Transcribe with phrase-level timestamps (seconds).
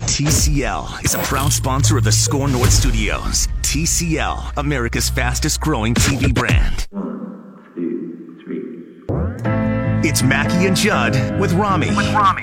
[0.00, 3.48] TCL is a proud sponsor of the SKOR North Studios.
[3.62, 6.86] TCL, America's fastest growing TV brand.
[6.90, 10.08] One, two, three.
[10.08, 11.88] It's Mackey and Judd with Rami.
[11.88, 12.42] With Rami.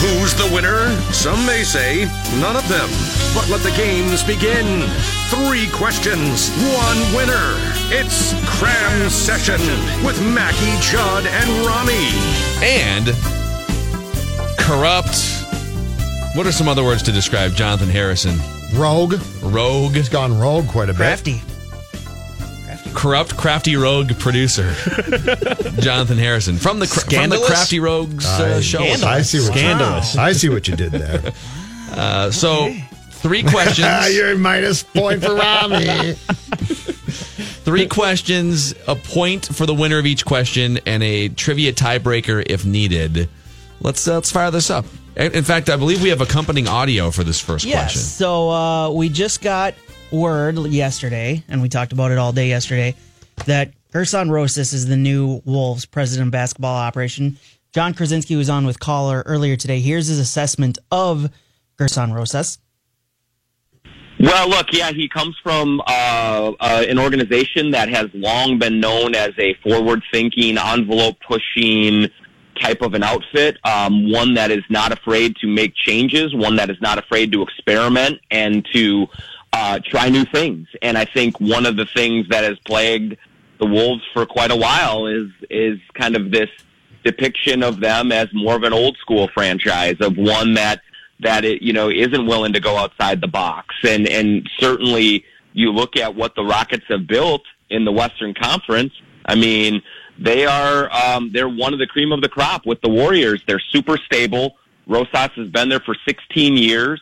[0.00, 0.88] Who's the winner?
[1.12, 2.04] Some may say
[2.40, 2.88] none of them.
[3.34, 5.17] But let the games begin.
[5.28, 7.54] Three questions, one winner.
[7.90, 9.60] It's Cram Session
[10.04, 12.08] with Mackey, Judd, and Rami.
[12.62, 13.06] and
[14.58, 15.16] corrupt.
[16.34, 18.38] What are some other words to describe Jonathan Harrison?
[18.74, 19.14] Rogue.
[19.42, 20.98] Rogue, He's gone rogue quite a bit.
[20.98, 21.42] Crafty.
[22.94, 24.72] corrupt, crafty rogue producer,
[25.80, 28.80] Jonathan Harrison from the cra- from the Crafty Rogues uh, show.
[28.80, 30.14] I see what Scandalous.
[30.14, 31.32] You, I see what you did there.
[31.90, 32.70] Uh, so,
[33.18, 34.14] three questions.
[34.14, 36.14] You're a minus point for Rami.
[37.68, 42.64] Three questions, a point for the winner of each question, and a trivia tiebreaker if
[42.64, 43.28] needed.
[43.80, 44.86] Let's uh, let's fire this up.
[45.16, 47.82] In in fact, I believe we have accompanying audio for this first Yes.
[47.92, 48.00] question.
[48.02, 49.74] So uh, we just got
[50.10, 52.94] word yesterday, and we talked about it all day yesterday,
[53.44, 57.36] that Gersson Rosas is the new Wolves president of basketball operation.
[57.74, 59.80] Jon Krawczynski was on with Caller earlier today.
[59.80, 61.30] Here's his assessment of
[61.78, 62.58] Gersson Rosas.
[64.20, 69.14] Well, look, yeah, he comes from uh, uh, an organization that has long been known
[69.14, 72.10] as a forward-thinking, envelope-pushing
[72.60, 73.58] type of an outfit.
[73.64, 77.42] Um, one that is not afraid to make changes, one that is not afraid to
[77.42, 79.06] experiment and to
[79.52, 80.66] uh, try new things.
[80.82, 83.16] And I think one of the things that has plagued
[83.60, 86.50] the Wolves for quite a while is is kind of this
[87.04, 90.80] depiction of them as more of an old school franchise, of one that
[91.20, 93.74] that it you know isn't willing to go outside the box.
[93.84, 98.92] And and certainly you look at what the Rockets have built in the Western Conference
[99.24, 99.82] I mean
[100.18, 103.42] they are um they're one of the cream of the crop with the Warriors.
[103.46, 104.56] They're super stable.
[104.86, 107.00] Rosas has been there for 16 years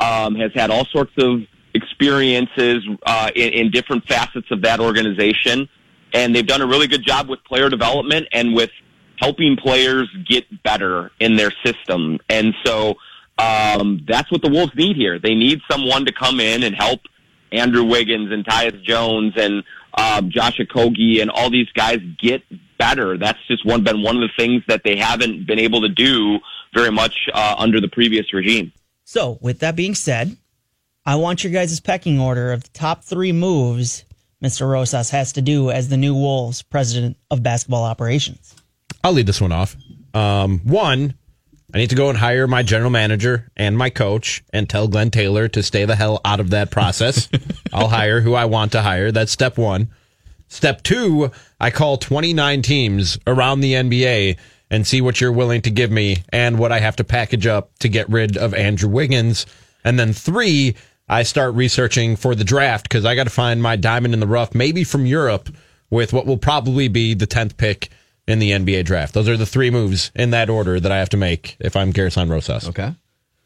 [0.00, 1.42] um has had all sorts of
[1.74, 5.68] experiences uh in, in different facets of that organization.
[6.12, 8.70] And they've done a really good job with player development and with
[9.18, 12.18] helping players get better in their system.
[12.28, 12.94] And so
[13.38, 15.18] um, that's what the Wolves need here.
[15.18, 17.00] They need someone to come in and help
[17.52, 19.62] Andrew Wiggins and Tyus Jones and
[19.94, 22.42] um, Josh Okogie and all these guys get
[22.78, 23.16] better.
[23.16, 26.38] That's just one been one of the things that they haven't been able to do
[26.74, 28.72] very much uh, under the previous regime.
[29.04, 30.36] So, with that being said,
[31.04, 34.04] I want your guys' pecking order of the top three moves
[34.42, 34.68] Mr.
[34.68, 38.54] Rosas has to do as the new Wolves president of basketball operations.
[39.02, 39.76] I'll lead this one off.
[40.14, 41.14] Um, one,
[41.74, 45.10] I need to go and hire my general manager and my coach and tell Glenn
[45.10, 47.28] Taylor to stay the hell out of that process.
[47.72, 49.10] I'll hire who I want to hire.
[49.10, 49.88] That's step one.
[50.48, 54.36] Step two, I call 29 teams around the NBA
[54.70, 57.76] and see what you're willing to give me and what I have to package up
[57.80, 59.46] to get rid of Andrew Wiggins.
[59.84, 60.76] And then three,
[61.08, 64.26] I start researching for the draft because I got to find my diamond in the
[64.26, 65.48] rough, maybe from Europe,
[65.90, 67.90] with what will probably be the 10th pick
[68.26, 69.14] in the NBA draft.
[69.14, 71.92] Those are the three moves in that order that I have to make if I'm
[71.92, 72.68] Gersson Rosas.
[72.68, 72.94] Okay.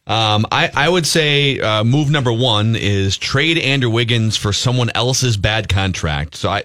[0.07, 4.91] Um, I, I would say uh, move number one is trade Andrew Wiggins for someone
[4.95, 6.35] else's bad contract.
[6.35, 6.65] So I,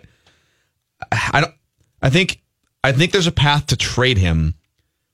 [1.12, 1.54] I don't,
[2.02, 2.42] I think,
[2.84, 4.56] I think there's a path to trade him.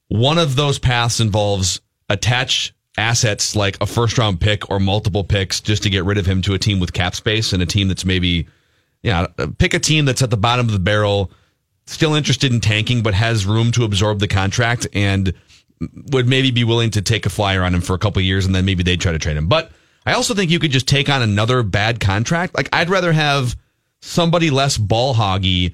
[0.08, 5.60] One of those paths involves attach assets like a first round pick or multiple picks
[5.60, 7.88] just to get rid of him to a team with cap space and a team
[7.88, 8.48] that's maybe,
[9.02, 9.28] yeah,
[9.58, 11.32] pick a team that's at the bottom of the barrel,
[11.92, 15.34] still interested in tanking, but has room to absorb the contract and
[16.12, 18.54] would maybe be willing to take a flyer on him for a couple years and
[18.54, 19.48] then maybe they'd try to trade him.
[19.48, 19.72] But
[20.06, 22.56] I also think you could just take on another bad contract.
[22.56, 23.56] Like I'd rather have
[24.02, 25.74] somebody less ball hoggy.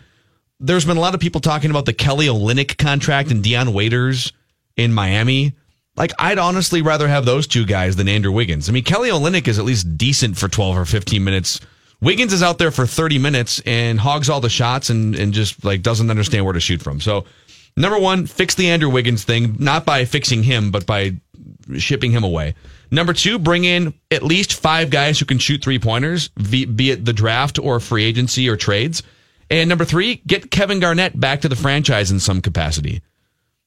[0.60, 4.34] There's been a lot of people talking about the Kelly Olynyk contract and Dion Waiters
[4.75, 5.54] in Miami.
[5.96, 8.69] Like, I'd honestly rather have those two guys than Andrew Wiggins.
[8.69, 11.60] I mean, Kelly Olynyk is at least decent for 12 or 15 minutes.
[12.02, 15.64] Wiggins is out there for 30 minutes and hogs all the shots and, and just
[15.64, 17.02] like doesn't understand where to shoot from.
[17.02, 17.26] So,
[17.76, 21.16] number one, fix the Andrew Wiggins thing, not by fixing him, but by
[21.78, 22.56] shipping him away.
[22.92, 27.04] Number two, bring in at least five guys who can shoot three pointers, be it
[27.04, 29.04] the draft or free agency or trades.
[29.50, 33.02] And number three, get Kevin Garnett back to the franchise in some capacity.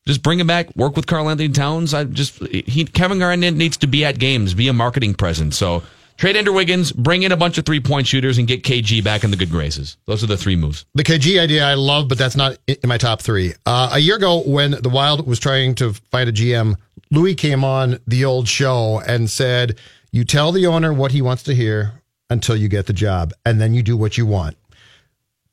[0.06, 0.74] Just bring him back.
[0.76, 1.92] Work with Karl-Anthony Towns.
[1.92, 5.56] I just he Kevin Garnett needs to be at games, be a marketing presence.
[5.56, 5.82] So
[6.20, 9.24] trade Andrew Wiggins, bring in a bunch of three point shooters, and get KG back
[9.24, 9.96] in the good graces.
[10.06, 10.84] Those are the three moves.
[10.94, 13.54] The KG idea I love, but that's not in my top three.
[13.64, 16.76] Uh, a year ago, when the Wild was trying to find a GM,
[17.10, 19.78] Louis came on the old show and said,
[20.12, 23.60] "You tell the owner what he wants to hear until you get the job, and
[23.60, 24.56] then you do what you want."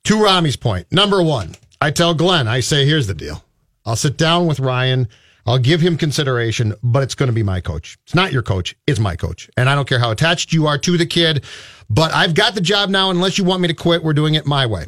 [0.04, 3.44] To Rami's point, number one, I tell Glenn, I say, "Here's the deal."
[3.86, 5.08] I'll sit down with Ryan.
[5.48, 7.98] I'll give him consideration, but it's going to be my coach.
[8.04, 8.76] It's not your coach.
[8.86, 9.50] It's my coach.
[9.56, 11.46] And I don't care how attached you are to the kid,
[11.90, 13.10] but I've got the job now.
[13.10, 14.86] Unless you want me to quit, we're doing it my way.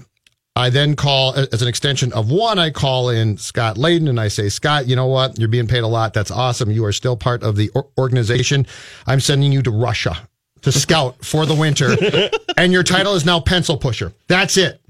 [0.57, 4.27] I then call as an extension of one, I call in Scott Layden and I
[4.27, 5.39] say, Scott, you know what?
[5.39, 6.13] You're being paid a lot.
[6.13, 6.69] That's awesome.
[6.69, 8.67] You are still part of the organization.
[9.07, 10.27] I'm sending you to Russia
[10.63, 11.95] to scout for the winter.
[12.57, 14.11] and your title is now pencil pusher.
[14.27, 14.81] That's it.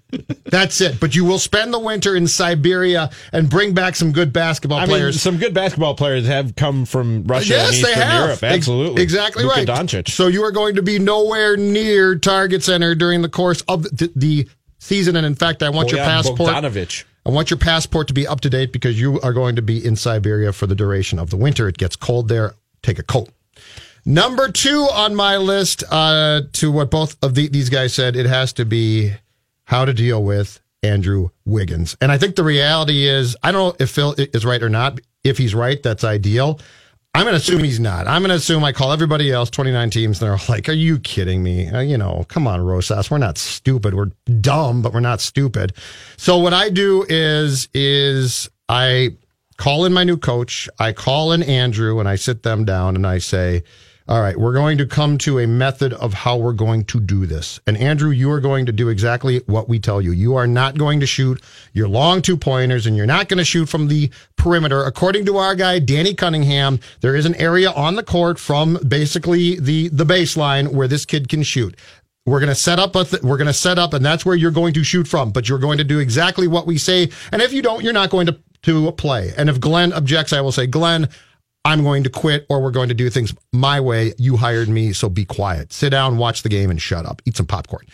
[0.45, 0.99] That's it.
[0.99, 4.85] But you will spend the winter in Siberia and bring back some good basketball I
[4.85, 5.15] players.
[5.15, 8.25] Mean, some good basketball players have come from Russia yes, and Eastern they have.
[8.25, 8.43] Europe.
[8.43, 9.01] Absolutely.
[9.01, 9.67] Ex- exactly Luka right.
[9.67, 10.09] Doncic.
[10.09, 14.11] So you are going to be nowhere near Target Center during the course of the,
[14.15, 14.47] the
[14.79, 15.15] season.
[15.15, 16.39] And in fact, I want Bojan your passport.
[16.39, 17.03] Bogdanovic.
[17.25, 19.85] I want your passport to be up to date because you are going to be
[19.85, 21.67] in Siberia for the duration of the winter.
[21.67, 22.55] It gets cold there.
[22.81, 23.29] Take a coat.
[24.05, 28.25] Number two on my list, uh, to what both of the, these guys said, it
[28.25, 29.13] has to be
[29.69, 31.95] how to deal with Andrew Wiggins.
[32.01, 34.99] And I think the reality is, I don't know if Phil is right or not.
[35.23, 36.59] If he's right, that's ideal.
[37.13, 38.07] I'm going to assume he's not.
[38.07, 40.97] I'm going to assume I call everybody else, 29 teams, and they're like, Are you
[40.97, 41.67] kidding me?
[41.67, 43.11] Uh, you know, come on, Rosas.
[43.11, 43.93] We're not stupid.
[43.93, 44.09] We're
[44.41, 45.73] dumb, but we're not stupid.
[46.17, 49.17] So what I do is, is I
[49.57, 50.67] call in my new coach.
[50.79, 53.61] I call in Andrew and I sit them down and I say,
[54.09, 57.27] all right, we're going to come to a method of how we're going to do
[57.27, 57.59] this.
[57.67, 60.11] And Andrew, you are going to do exactly what we tell you.
[60.11, 61.39] You are not going to shoot
[61.73, 64.83] your long two pointers and you're not going to shoot from the perimeter.
[64.83, 69.59] According to our guy, Danny Cunningham, there is an area on the court from basically
[69.59, 71.77] the, the baseline where this kid can shoot.
[72.25, 74.35] We're going to set up a th- we're going to set up and that's where
[74.35, 77.11] you're going to shoot from, but you're going to do exactly what we say.
[77.31, 79.31] And if you don't, you're not going to to play.
[79.37, 81.07] And if Glenn objects, I will say, "Glenn,
[81.65, 84.13] I'm going to quit or we're going to do things my way.
[84.17, 85.73] You hired me, so be quiet.
[85.73, 87.21] Sit down, watch the game, and shut up.
[87.25, 87.85] Eat some popcorn.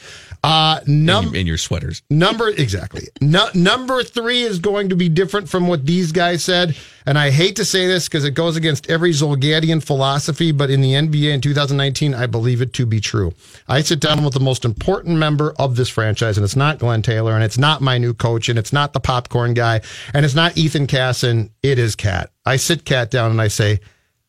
[0.44, 2.04] Uh, num- in, in your sweaters.
[2.10, 3.08] Number exactly.
[3.22, 7.30] No, number three is going to be different from what these guys said, and I
[7.30, 11.34] hate to say this because it goes against every Zulgadian philosophy, but in the NBA
[11.34, 13.34] in 2019, I believe it to be true.
[13.68, 17.02] I sit down with the most important member of this franchise, and it's not Glenn
[17.02, 19.82] Taylor, and it's not my new coach, and it's not the popcorn guy,
[20.14, 21.52] and it's not Ethan Casson.
[21.62, 22.32] It is KAT.
[22.46, 23.80] I sit KAT down and I say,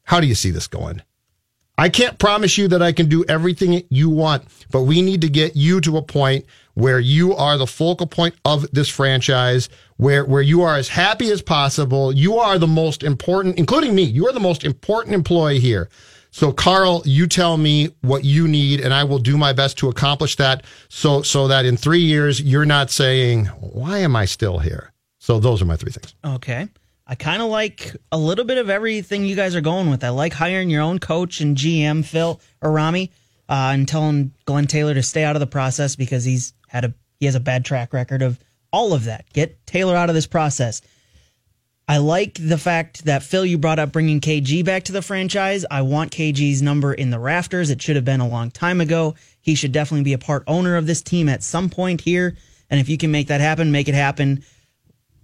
[0.05, 1.03] "How do you see this going?"
[1.79, 5.29] I can't promise you that I can do everything you want, but we need to
[5.29, 10.25] get you to a point where you are the focal point of this franchise, where,
[10.25, 12.13] where you are as happy as possible.
[12.13, 14.03] You are the most important, including me.
[14.03, 15.89] You are the most important employee here.
[16.31, 19.89] So Karl, you tell me what you need and I will do my best to
[19.89, 24.59] accomplish that so, so that in three years, you're not saying, why am I still
[24.59, 24.93] here?
[25.19, 26.15] So those are my three things.
[26.25, 26.69] Okay.
[27.07, 30.03] I kind of like a little bit of everything you guys are going with.
[30.03, 33.13] I like hiring your own coach and GM, Phil or Rami,
[33.49, 36.95] uh, and telling Glenn Taylor to stay out of the process because he's had a
[37.19, 38.39] he has a bad track record of
[38.77, 39.25] all of that.
[39.33, 40.83] Get Taylor out of this process.
[41.89, 45.65] I like the fact that Phil, you brought up bringing KG back to the franchise.
[45.71, 47.71] I want KG's number in the rafters.
[47.71, 49.15] It should have been a long time ago.
[49.41, 52.37] He should definitely be a part owner of this team at some point here.
[52.69, 54.45] And if you can make that happen, make it happen.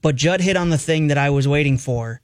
[0.01, 2.23] But Judd hit on the thing that I was waiting for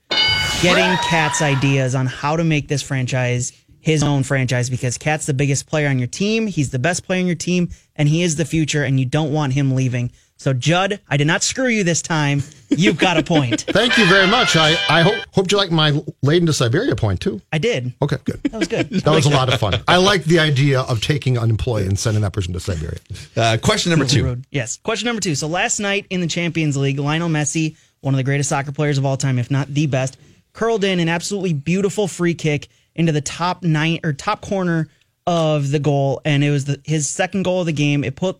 [0.63, 5.33] getting KAT's ideas on how to make this franchise his own franchise because KAT's the
[5.33, 6.47] biggest player on your team.
[6.47, 9.31] He's the best player on your team, and he is the future, and you don't
[9.31, 10.11] want him leaving.
[10.39, 12.41] So, Judd, I did not screw you this time.
[12.69, 13.61] You've got a point.
[13.67, 14.55] Thank you very much.
[14.55, 15.91] I, I hope, hope you like my
[16.23, 17.41] Layden to Siberia point too.
[17.51, 17.93] I did.
[18.01, 18.41] Okay, good.
[18.43, 18.89] That was good.
[19.03, 19.83] That was a lot of fun.
[19.85, 22.99] I like the idea of taking an employee and sending that person to Siberia.
[23.35, 24.41] Uh, question number two.
[24.49, 24.77] Yes.
[24.77, 25.35] Question number two.
[25.35, 28.97] So last night in the Champions League, Lionel Messi, one of the greatest soccer players
[28.97, 30.17] of all time, if not the best,
[30.53, 34.87] curled in an absolutely beautiful free kick into the top nine or top corner
[35.27, 38.05] of the goal, and it was the, his second goal of the game.
[38.05, 38.39] It put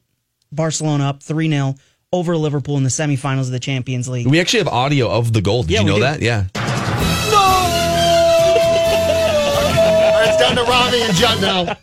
[0.51, 1.75] Barcelona up 3 0
[2.11, 4.27] over Liverpool in the semifinals of the Champions League.
[4.27, 5.63] We actually have audio of the goal.
[5.63, 6.01] Did Yeah, you know do.
[6.01, 6.21] that?
[6.21, 6.45] Yeah.
[6.55, 6.61] All
[10.13, 11.75] right, it's down to Rami and Judd now.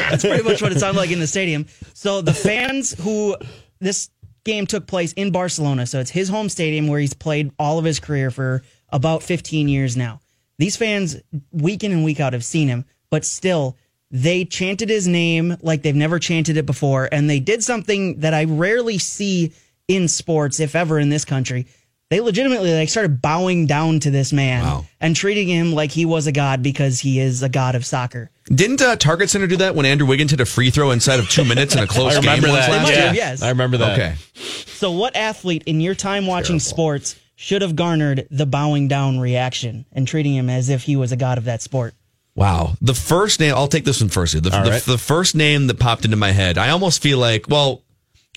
[0.00, 1.66] That's pretty much what it sounded like in the stadium.
[1.94, 3.36] So the fans who
[3.80, 4.10] this
[4.44, 7.84] game took place in Barcelona, so it's his home stadium where he's played all of
[7.84, 10.20] his career for about 15 years now.
[10.58, 11.16] These fans,
[11.52, 13.76] week in and week out, have seen him, but still,
[14.10, 18.34] they chanted his name like they've never chanted it before, and they did something that
[18.34, 19.52] I rarely see
[19.86, 21.66] in sports, if ever in this country.
[22.10, 26.26] They legitimately like started bowing down to this man and treating him like he was
[26.26, 28.30] a god because he is a god of soccer.
[28.46, 31.28] Didn't uh, Target Center do that when Andrew Wiggins hit a free throw inside of
[31.28, 32.70] two minutes in a close I remember once that.
[32.70, 33.42] last might have, yes.
[33.42, 33.92] I remember that.
[33.92, 34.14] Okay.
[34.34, 39.84] So, what athlete in your time watching sports should have garnered the bowing down reaction
[39.92, 41.92] and treating him as if he was a god of that sport?
[42.38, 42.74] Wow.
[42.80, 44.40] The first name, I'll take this one first.
[44.40, 44.82] The, All the, right.
[44.82, 47.82] the first name that popped into my head, I almost feel like, well,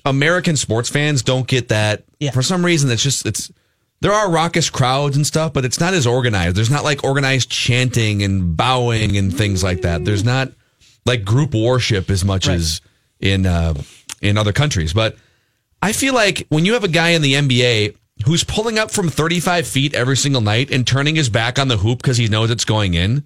[0.04, 2.04] American sports fans don't get that.
[2.20, 2.32] Yeah.
[2.32, 3.52] For some reason, it's just, it's,
[4.00, 6.56] there are raucous crowds and stuff, but it's not as organized.
[6.56, 10.04] There's not like organized chanting and bowing and things like that.
[10.04, 10.52] There's not
[11.06, 12.82] like group worship as much as
[13.20, 13.76] in, uh,
[14.20, 14.94] in other countries.
[14.94, 15.16] But
[15.80, 19.10] I feel like when you have a guy in the NBA who's pulling up from
[19.10, 22.50] 35 feet every single night and turning his back on the hoop because he knows
[22.50, 23.24] it's going in,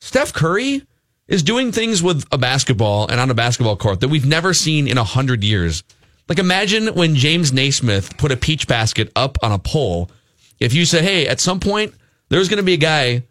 [0.00, 0.82] Steph Curry
[1.26, 4.88] is doing things with a basketball and on a basketball court that we've never seen
[4.88, 5.84] in a hundred years.
[6.28, 10.10] Like imagine when James Naismith put a peach basket up on a pole.
[10.58, 11.94] If you said, "Hey, at some point
[12.28, 13.24] there's going to be a guy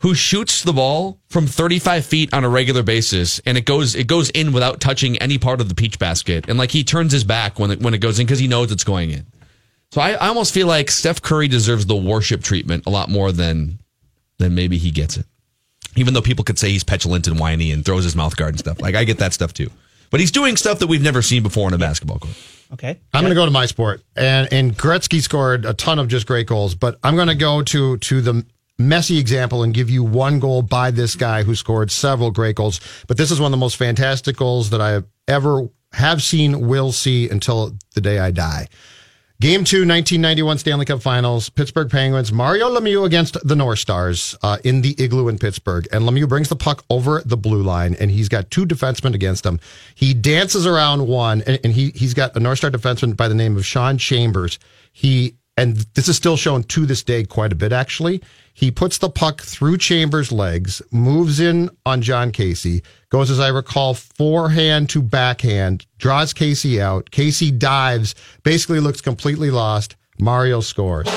[0.00, 4.06] who shoots the ball from 35 feet on a regular basis, and it goes it
[4.06, 7.24] goes in without touching any part of the peach basket, and like he turns his
[7.24, 9.26] back when it, when it goes in because he knows it's going in."
[9.92, 13.32] So I, I almost feel like Steph Curry deserves the worship treatment a lot more
[13.32, 13.78] than
[14.38, 15.26] than maybe he gets it.
[15.96, 18.58] Even though people could say he's petulant and whiny and throws his mouth guard and
[18.58, 18.80] stuff.
[18.80, 19.70] Like I get that stuff too.
[20.10, 22.34] But he's doing stuff that we've never seen before in a basketball court.
[22.72, 23.00] Okay.
[23.12, 26.26] I'm going to go to my sport, and and Gretzky scored a ton of just
[26.26, 28.44] great goals, but I'm going to go to to the
[28.78, 32.80] messy example and give you one goal by this guy who scored several great goals.
[33.06, 36.66] But this is one of the most fantastic goals that I have ever have seen,
[36.66, 38.66] will see until the day I die.
[39.40, 44.58] Game two, 1991 Stanley Cup Finals, Pittsburgh Penguins, Mario Lemieux against the North Stars uh,
[44.62, 45.88] in the igloo in Pittsburgh.
[45.92, 49.44] And Lemieux brings the puck over the blue line, and he's got two defensemen against
[49.44, 49.58] him.
[49.96, 53.34] He dances around one, and, and he, he's got a North Star defenseman by the
[53.34, 54.58] name of Shawn Chambers.
[54.92, 58.22] He, and this is still shown to this day quite a bit, actually.
[58.52, 63.48] He puts the puck through Chambers' legs, moves in on Jon Casey, goes, as I
[63.48, 67.10] recall, forehand to backhand, draws Casey out.
[67.10, 69.96] Casey dives, basically looks completely lost.
[70.18, 71.08] Mario scores.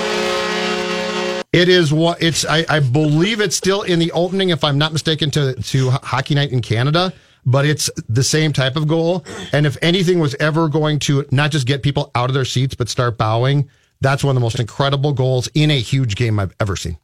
[1.53, 2.45] It is what it's.
[2.45, 6.35] I, I believe it's still in the opening, if I'm not mistaken, to to Hockey
[6.35, 7.13] Night in Canada.
[7.45, 9.23] But it's the same type of goal.
[9.53, 12.75] And if anything was ever going to not just get people out of their seats,
[12.75, 13.69] but start bowing,
[14.01, 16.97] that's one of the most incredible goals in a huge game I've ever seen.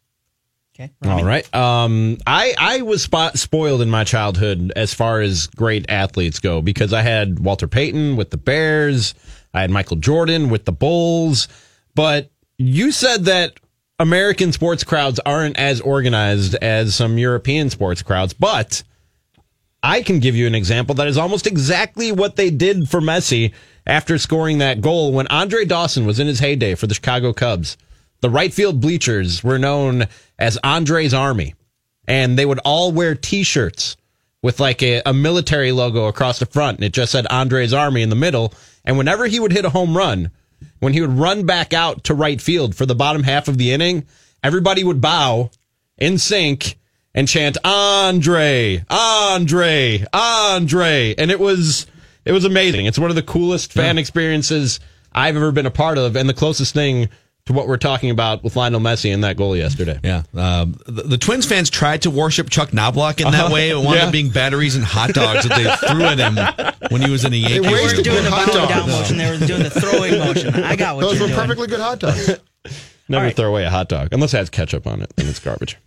[0.76, 0.92] Okay.
[1.06, 1.54] All right.
[1.54, 6.64] Um, I I was spot spoiled in my childhood as far as great athletes go
[6.64, 9.14] because I had Walter Payton with the Bears,
[9.54, 11.48] I had Michael Jordan with the Bulls,
[11.94, 13.60] but you said that
[14.00, 18.82] American sports crowds aren't as organized as some European sports crowds, but
[19.84, 23.54] I can give you an example that is almost exactly what they did for Messi
[23.86, 27.78] after scoring that goal when Andre Dawson was in his heyday for the Chicago Cubs.
[28.22, 30.08] The right field bleachers were known
[30.40, 31.56] as Andre's Army,
[32.08, 33.98] and they would all wear T-shirts
[34.42, 38.02] with like a, a military logo across the front, and it just said Andre's Army
[38.02, 38.54] in the middle.
[38.86, 40.32] And whenever he would hit a home run,
[40.80, 43.72] when he would run back out to right field for the bottom half of the
[43.72, 44.06] inning,
[44.44, 45.50] everybody would bow
[45.98, 46.78] in sync
[47.14, 51.86] and chant Andre, Andre, Andre, and it was
[52.26, 52.86] it was amazing.
[52.86, 54.80] It's one of the coolest fan experiences
[55.12, 57.10] I've ever been a part of, and the closest thing
[57.46, 60.00] to what we're talking about with Lionel Messi and that goal yesterday.
[60.02, 60.24] Yeah.
[60.34, 63.54] Um, the, the Twins fans tried to worship Chuck Knobloch in that Uh-huh.
[63.54, 63.70] way.
[63.72, 64.06] It wound Yeah.
[64.06, 66.38] up being batteries and hot dogs that they threw at him
[66.90, 67.62] when he was in the Yankees.
[67.64, 68.70] They weren't wasted doing good the hot bowing dogs.
[68.74, 69.18] down motion.
[69.18, 70.56] They were doing the throwing motion.
[70.64, 71.40] I got what Those you're were doing.
[71.42, 72.30] perfectly good hot dogs.
[73.10, 73.36] Never right.
[73.36, 75.78] throw away a hot dog unless it has ketchup on it, and it's garbage.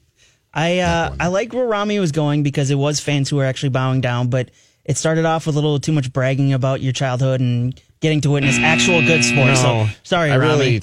[0.52, 3.70] I uh, I like where Rami was going because it was fans who were actually
[3.70, 4.50] bowing down, but
[4.86, 8.30] it started off with a little too much bragging about your childhood and getting to
[8.30, 9.60] witness actual good sports.
[9.60, 10.52] So sorry, I Rami.
[10.64, 10.76] really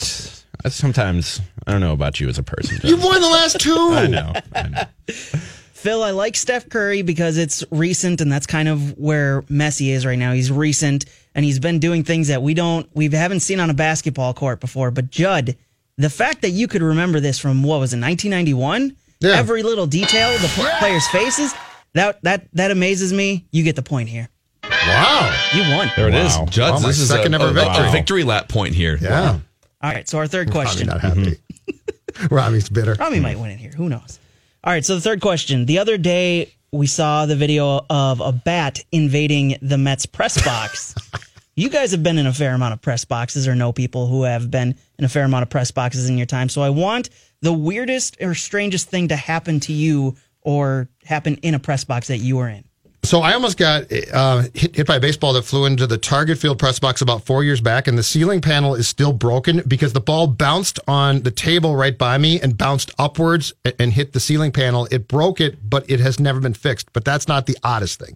[0.65, 2.77] I sometimes I don't know about you as a person.
[2.79, 2.91] John.
[2.91, 3.75] You've won the last two.
[3.91, 4.33] I know.
[4.53, 4.83] I know.
[5.07, 10.05] Phil, I like Steph Curry because it's recent, and that's kind of where Messi is
[10.05, 10.31] right now.
[10.31, 11.03] He's recent,
[11.35, 14.61] and he's been doing things that we don't, we haven't seen on a basketball court
[14.61, 14.91] before.
[14.91, 15.57] But Judd,
[15.97, 18.95] the fact that you could remember this from what was it, 1991?
[19.19, 19.31] Yeah.
[19.31, 20.47] Every little detail, the
[20.79, 21.53] players' faces.
[21.93, 23.45] That that that amazes me.
[23.51, 24.29] You get the point here.
[24.63, 25.47] Wow.
[25.53, 25.91] You won.
[25.95, 26.45] There it is, Wow.
[26.45, 26.73] Judd.
[26.73, 27.87] Wow, my this is second a, ever a- victory.
[27.87, 28.97] a victory lap point here.
[28.99, 29.39] Yeah.
[29.81, 30.87] All right, so our third question.
[30.87, 32.27] Probably not happy.
[32.31, 32.95] Robbie's bitter.
[32.95, 33.71] Robbie might win in here.
[33.71, 34.19] Who knows?
[34.63, 35.65] All right, so the third question.
[35.65, 40.95] The other day, we saw the video of a bat invading the Mets press box.
[41.55, 44.23] you guys have been in a fair amount of press boxes or know people who
[44.23, 46.47] have been in a fair amount of press boxes in your time.
[46.47, 47.09] So I want
[47.41, 52.07] the weirdest or strangest thing to happen to you or happen in a press box
[52.07, 52.63] that you were in.
[53.03, 56.37] So I almost got uh, hit, hit by a baseball that flew into the Target
[56.37, 59.91] Field press box about four years back, and the ceiling panel is still broken because
[59.91, 64.13] the ball bounced on the table right by me and bounced upwards and, and hit
[64.13, 64.87] the ceiling panel.
[64.89, 66.93] It broke it, but it has never been fixed.
[66.93, 68.15] But that's not the oddest thing.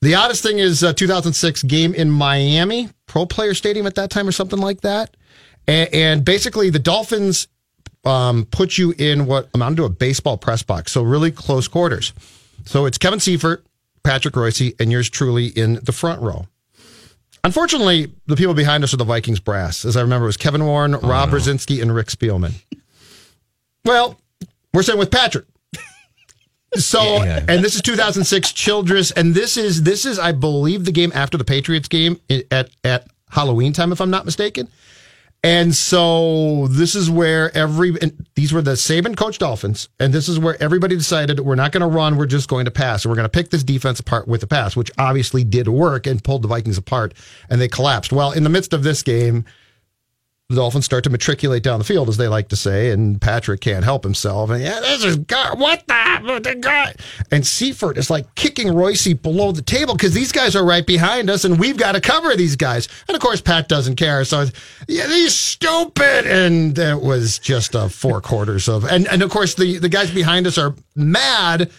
[0.00, 4.26] The oddest thing is uh, 2006 game in Miami, Pro Player Stadium at that time
[4.26, 5.14] or something like that,
[5.66, 7.46] and, and basically the Dolphins
[8.08, 12.12] um, put you in what amounted to a baseball press box, so really close quarters.
[12.64, 13.64] So it's Kevin Seifert,
[14.02, 16.46] Patrick Reusse, and yours truly in the front row.
[17.44, 19.84] Unfortunately, the people behind us are the Vikings brass.
[19.84, 22.54] As I remember, it was Kevin Warren, Rob Brzezinski, and Rick Spielman.
[23.84, 24.18] Well,
[24.72, 25.44] we're sitting with Patrick.
[26.74, 31.10] So, and this is 2006 Childress, and this is this is I believe the game
[31.14, 34.68] after the Patriots game at at Halloween time, if I'm not mistaken.
[35.44, 37.96] And so this is where every
[38.34, 41.82] these were the Saban coach Dolphins, and this is where everybody decided we're not going
[41.82, 44.40] to run, we're just going to pass, we're going to pick this defense apart with
[44.40, 47.14] the pass, which obviously did work and pulled the Vikings apart,
[47.48, 48.12] and they collapsed.
[48.12, 49.44] Well, in the midst of this game,
[50.48, 53.60] the Dolphins start to matriculate down the field, as they like to say, and Patrick
[53.60, 54.48] can't help himself.
[54.48, 56.94] And yeah, this is God, what the, the guy?
[57.30, 61.28] And Seifert is like kicking Reusse below the table because these guys are right behind
[61.28, 62.88] us, and we've got to cover these guys.
[63.08, 64.24] And of course, Pat doesn't care.
[64.24, 64.46] So
[64.86, 68.86] yeah, he's stupid, and it was just a four quarters of.
[68.86, 71.70] And and of course, the the guys behind us are mad.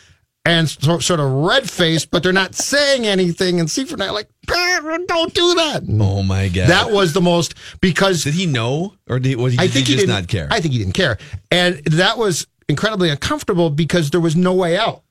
[0.50, 3.60] And so, sort of red faced, but they're not saying anything.
[3.60, 5.84] And Seifert and I are like, don't do that.
[5.88, 6.70] Oh my god.
[6.70, 9.88] That was the most because did he know or did, was he, I did think
[9.88, 10.48] he he didn't not care?
[10.50, 11.20] I think he didn't care,
[11.52, 15.04] and that was incredibly uncomfortable because there was no way out.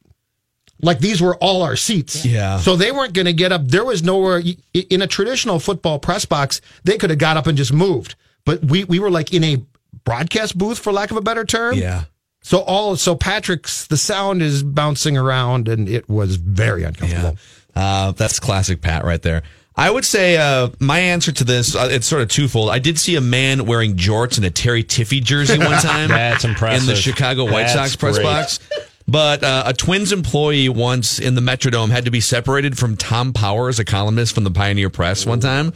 [0.81, 2.59] Like these were all our seats, Yeah.
[2.59, 3.63] So they weren't going to get up.
[3.65, 4.43] There was nowhere
[4.75, 6.61] in a traditional football press box.
[6.85, 9.63] They could have got up and just moved, but we we were like in a
[10.05, 11.75] broadcast booth, for lack of a better term.
[11.75, 12.05] yeah.
[12.49, 17.37] So all so Patrick's the sound is bouncing around, and it was very uncomfortable.
[17.77, 19.43] Uh, that's classic Pat right there.
[19.77, 22.71] I would say uh, my answer to this uh, it's sort of twofold.
[22.71, 26.09] I did see a man wearing jorts and a Terry Tiffee jersey one time.
[26.09, 26.89] That's impressive.
[26.89, 28.25] in the Chicago White That's Sox press great.
[28.25, 28.61] box.
[29.07, 33.35] But uh, a Twins employee once in the Metrodome had to be separated from Tom
[33.35, 35.73] Powers, a columnist from the Pioneer Press, one time.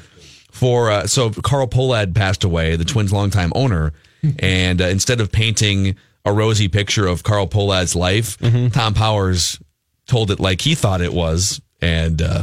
[0.50, 3.92] For uh, so Carl Pohlad passed away, the Twins' longtime owner,
[4.38, 8.68] and uh, instead of painting a rosy picture of Carl Pohlad's life, Mm-hmm.
[8.68, 9.58] Tom Powers
[10.06, 12.42] told it like he thought it was, and uh,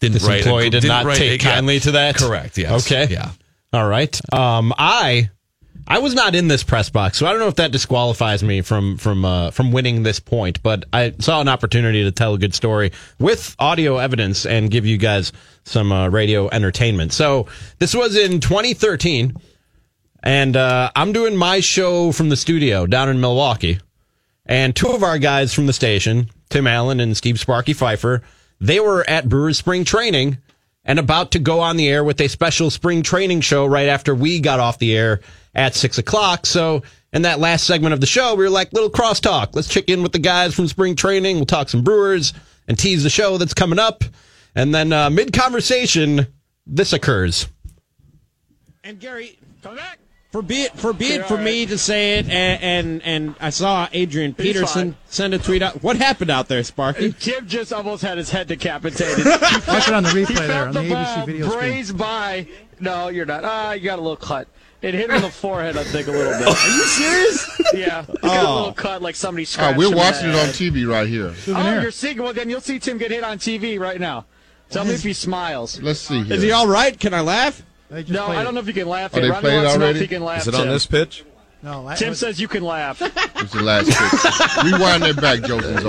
[0.00, 0.40] didn't This write.
[0.40, 1.52] employee did didn't not take yeah.
[1.54, 2.16] kindly to that.
[2.16, 2.56] Correct.
[2.58, 2.86] Yes.
[2.90, 3.12] Okay.
[3.12, 3.30] Yeah.
[3.72, 4.18] All right.
[4.34, 5.30] Um, I
[5.86, 8.62] I was not in this press box, so I don't know if that disqualifies me
[8.62, 10.62] from from uh, from winning this point.
[10.62, 14.86] But I saw an opportunity to tell a good story with audio evidence and give
[14.86, 15.32] you guys
[15.64, 17.12] some uh, radio entertainment.
[17.12, 17.46] So
[17.78, 19.36] this was in 2013,
[20.22, 23.80] and uh, I'm doing my show from the studio down in Milwaukee,
[24.46, 28.22] and two of our guys from the station, Tim Allen and Steve Sparky Pfeiffer,
[28.60, 30.38] they were at Brewers Spring Training
[30.84, 34.14] and about to go on the air with a special spring training show right after
[34.14, 35.20] we got off the air
[35.54, 36.46] at six o'clock.
[36.46, 39.54] So in that last segment of the show, we were like, little crosstalk.
[39.54, 41.36] Let's check in with the guys from spring training.
[41.36, 42.32] We'll talk some Brewers
[42.66, 44.04] and tease the show that's coming up.
[44.54, 46.26] And then uh, mid conversation,
[46.66, 47.46] this occurs.
[48.82, 49.98] And Gary, come back.
[50.32, 55.34] Forbid, forbid for me to say it, and, and and I saw Adrian Peterson send
[55.34, 55.82] a tweet out.
[55.82, 57.12] What happened out there, Sparky?
[57.18, 59.26] Tim just almost had his head decapitated.
[59.66, 61.58] Watch it on the replay there, on the the ABC video screen.
[61.60, 62.46] Braze by.
[62.78, 63.44] No, you're not.
[63.44, 64.46] Ah, you got a little cut.
[64.82, 66.46] It hit him in the forehead, I think, a little bit.
[66.46, 67.60] Are you serious?
[67.74, 68.02] Yeah.
[68.06, 68.54] He got a Oh.
[68.56, 70.48] little cut like somebody Oh, scratched we're watching the it on.
[70.50, 71.34] TV right here.
[71.48, 72.22] Oh, you're seeing.
[72.22, 74.26] Well, then you'll see Tim get hit on TV right now.
[74.70, 75.82] Tell me if he smiles.
[75.82, 76.34] Let's see here.
[76.36, 76.98] Is he all right?
[76.98, 77.62] Can I laugh?
[78.08, 79.10] No, I don't know if you can laugh.
[79.14, 79.98] Oh, they Ronnie played it know if already?
[80.00, 80.42] he can laugh.
[80.42, 80.70] Is it on Tim.
[80.70, 81.24] this pitch?
[81.62, 83.02] No, Tim says you can laugh.
[83.42, 84.64] It's the last pitch.
[84.72, 85.82] Rewind that back, Joseph.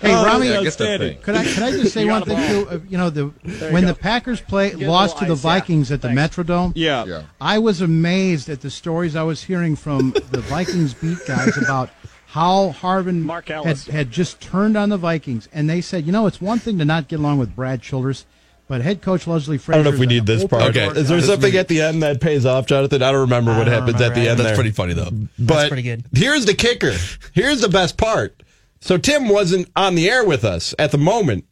[0.00, 1.18] Hey, Oh, Rami, yeah, get that thing.
[1.18, 2.68] could I could I just say one thing too?
[2.68, 3.88] Uh, You know, the you when go.
[3.88, 5.60] the Packers play Get lost to little the ice, yeah.
[5.60, 6.72] Vikings at the Metrodome.
[6.74, 7.04] Yeah.
[7.04, 7.22] Yeah.
[7.40, 11.90] I was amazed at the stories I was hearing from the Vikings beat guys about
[12.26, 16.26] how Harvin Mark had, had just turned on the Vikings, and they said, you know,
[16.26, 18.26] it's one thing to not get along with Brad Childress,
[18.68, 20.62] but head coach Leslie I don't know if we need this part.
[20.76, 20.86] Okay.
[20.98, 23.02] Is there something at the end that pays off, Jonathan?
[23.02, 24.38] I don't remember I what don't happens at the end.
[24.38, 24.54] That's there.
[24.56, 25.10] pretty funny though.
[25.38, 26.04] But pretty good.
[26.12, 26.94] here's the kicker.
[27.32, 28.42] Here's the best part.
[28.80, 31.44] So Tim wasn't on the air with us at the moment.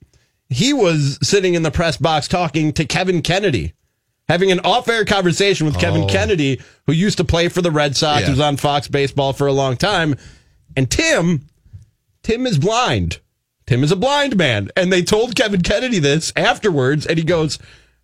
[0.50, 3.72] He was sitting in the press box talking to Kevin Kennedy,
[4.29, 6.07] having an off-air conversation with Kevin Oh.
[6.07, 8.27] Kennedy, who used to play for the Red Sox, Yeah.
[8.27, 10.16] He was on Fox Baseball for a long time.
[10.77, 11.46] And Tim,
[12.22, 13.18] Tim is blind.
[13.66, 14.70] Tim is a blind man.
[14.77, 17.59] And they told Kevin Kennedy this afterwards, and he goes,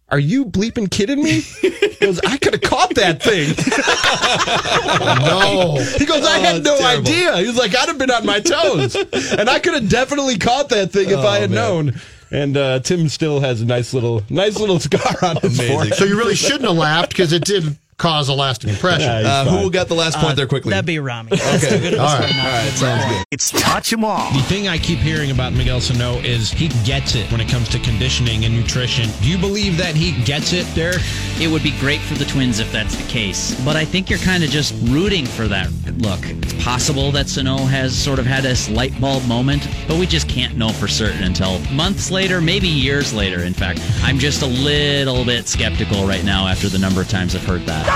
[0.09, 1.41] Are you bleeping kidding me?
[1.41, 3.49] He goes, I could have caught that thing.
[5.21, 5.77] no.
[5.99, 7.37] He goes, I Oh, had no idea.
[7.39, 8.95] He was like, I'd have been on my toes.
[8.95, 11.57] and I could have definitely caught that thing if Oh, I had man.
[11.87, 12.01] known.
[12.33, 15.75] And uh, Tim still has a nice little, nice little scar on his Amazing.
[15.77, 15.95] forehead.
[15.95, 19.09] So you really shouldn't have laughed because it did cause a lasting impression.
[19.11, 20.71] Uh, who got the last point there quickly?
[20.71, 21.33] That'd be Rami.
[21.33, 21.59] Okay.
[21.59, 22.37] too good of a All story right.
[22.37, 23.13] not to All right, sounds wrong.
[23.15, 23.25] good.
[23.31, 24.33] It's touch 'em all.
[24.33, 27.69] The thing I keep hearing about Miguel Sano is he gets it when it comes
[27.71, 29.09] to conditioning and nutrition.
[29.21, 31.01] Do you believe that he gets it, Derek?
[31.41, 33.55] It would be great for the Twins if that's the case.
[33.65, 36.21] But I think you're kind of just rooting for that look.
[36.25, 40.29] It's possible that Sano has sort of had this light bulb moment, but we just
[40.29, 43.81] can't know for certain until months later, maybe years later, in fact.
[44.03, 47.67] I'm just a little bit skeptical right now after the number of times I've heard
[47.67, 47.87] that.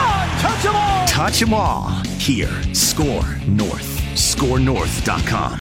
[0.40, 1.07] Touch 'em all.
[1.07, 2.02] Touch 'em all.
[2.18, 4.00] Here, SKOR North.
[4.14, 5.59] SKORNorth.com.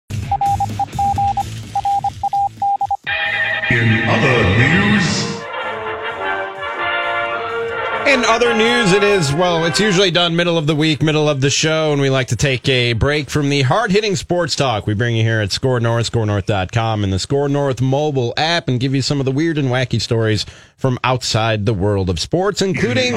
[3.71, 5.27] In other news,
[8.07, 11.39] In other news, it is, well, it's usually done middle of the week, middle of
[11.39, 14.85] the show, and we like to take a break from the hard hitting sports talk
[14.85, 18.79] we bring you here at SKOR North, skornorth.com, and the SKOR North mobile app, and
[18.81, 20.45] give you some of the weird and wacky stories
[20.81, 23.13] from outside the world of sports, including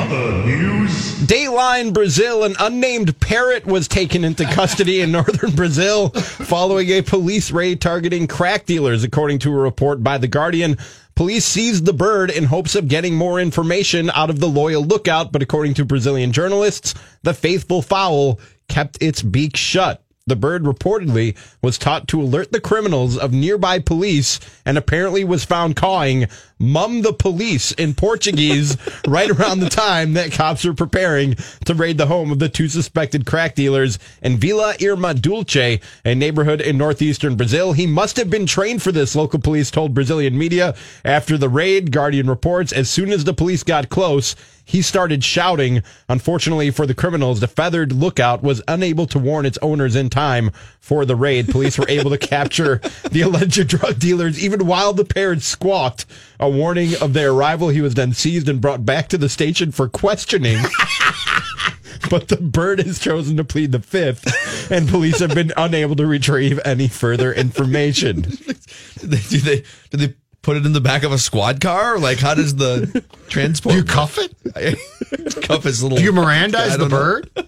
[1.27, 7.50] Dayline Brazil, an unnamed parrot was taken into custody in northern Brazil following a police
[7.50, 10.77] raid targeting crack dealers, according to a report by The Guardian.
[11.14, 15.33] Police seized the bird in hopes of getting more information out of the loyal lookout,
[15.33, 20.04] but according to Brazilian journalists, the faithful fowl kept its beak shut.
[20.26, 25.44] The bird reportedly was taught to alert the criminals of nearby police and apparently was
[25.44, 31.34] found cawing mum the police in Portuguese right around the time that cops were preparing
[31.66, 36.14] to raid the home of the two suspected crack dealers in Vila Irma Dulce, a
[36.14, 37.74] neighborhood in northeastern Brazil.
[37.74, 40.74] He must have been trained for this, local police told Brazilian media.
[41.04, 44.34] After the raid, Guardian reports, as soon as the police got close,
[44.64, 45.83] he started shouting.
[46.09, 50.50] Unfortunately for the criminals, the feathered lookout was unable to warn its owners in time
[50.81, 51.48] for the raid.
[51.48, 56.07] Police were able to capture the alleged drug dealers even while the parrot squawked
[56.40, 57.68] a warning of their arrival.
[57.68, 60.59] He was then seized and brought back to the station for questioning.
[62.11, 66.07] but the bird has chosen to plead the fifth, and police have been unable to
[66.07, 68.22] retrieve any further information.
[69.00, 71.98] Did they, do they put it in the back of a squad car?
[71.98, 73.72] Like, how does the transport?
[73.72, 74.33] Do you cuff it?
[75.42, 75.98] cuff his little.
[75.98, 76.88] Do you Mirandize the know.
[76.88, 77.30] bird?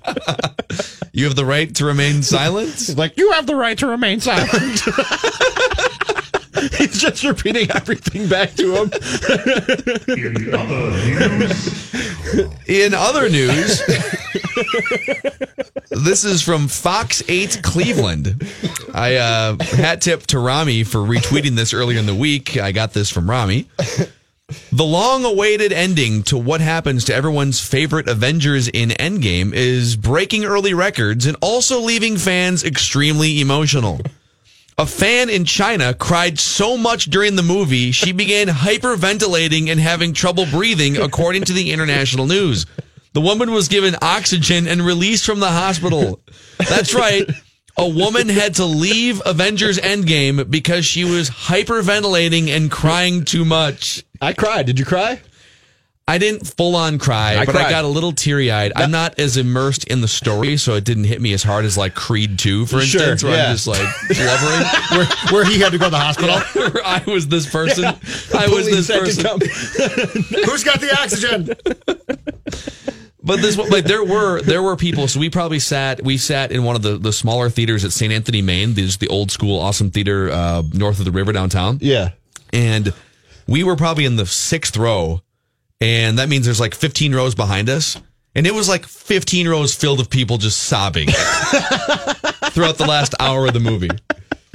[1.13, 2.95] You have the right to remain silent.
[2.99, 4.51] like you have the right to remain silent.
[6.79, 8.91] He's just repeating everything back to him.
[10.09, 13.83] in other news, In other news,
[15.91, 18.43] this is from Fox 8 Cleveland.
[18.95, 22.57] I uh, hat tip to Rami for retweeting this earlier in the week.
[22.57, 23.69] I got this from Rami.
[24.71, 30.45] The long awaited ending to what happens to everyone's favorite Avengers in Endgame is breaking
[30.45, 34.01] early records and also leaving fans extremely emotional.
[34.79, 40.13] A fan in China cried so much during the movie, she began hyperventilating and having
[40.13, 42.67] trouble breathing, according to the international news.
[43.15, 46.21] The woman was given oxygen and released from the hospital.
[46.59, 47.27] That's right.
[47.79, 54.05] A woman had to leave Avengers Endgame because she was hyperventilating and crying too much.
[54.21, 54.67] I cried.
[54.67, 55.23] Did you cry?
[56.09, 58.73] I didn't full on cry, I but I got a little teary eyed.
[58.77, 61.77] I'm not as immersed in the story, so it didn't hit me as hard as
[61.77, 63.47] like Creed 2, for Sure, instance, where yeah.
[63.49, 64.67] I'm just like blubbering.
[64.93, 66.39] where, where he had to go to the hospital?
[66.55, 67.83] Where I was this person.
[67.85, 67.99] Yeah.
[68.39, 69.41] I was this person.
[70.45, 71.49] Who's got the oxygen?
[73.23, 75.09] But this, like, there were there were people.
[75.09, 76.03] So we probably sat.
[76.05, 78.13] We sat in one of the, the smaller theaters at St.
[78.13, 78.75] Anthony, Maine.
[78.75, 81.79] This is the old school, awesome theater uh, north of the river downtown.
[81.81, 82.11] Yeah.
[82.53, 82.95] And
[83.49, 85.23] we were probably in the sixth row,
[85.81, 88.01] and that means there's like 15 rows behind us,
[88.35, 91.09] and it was like 15 rows filled of people just sobbing
[92.51, 93.91] throughout the last hour of the movie.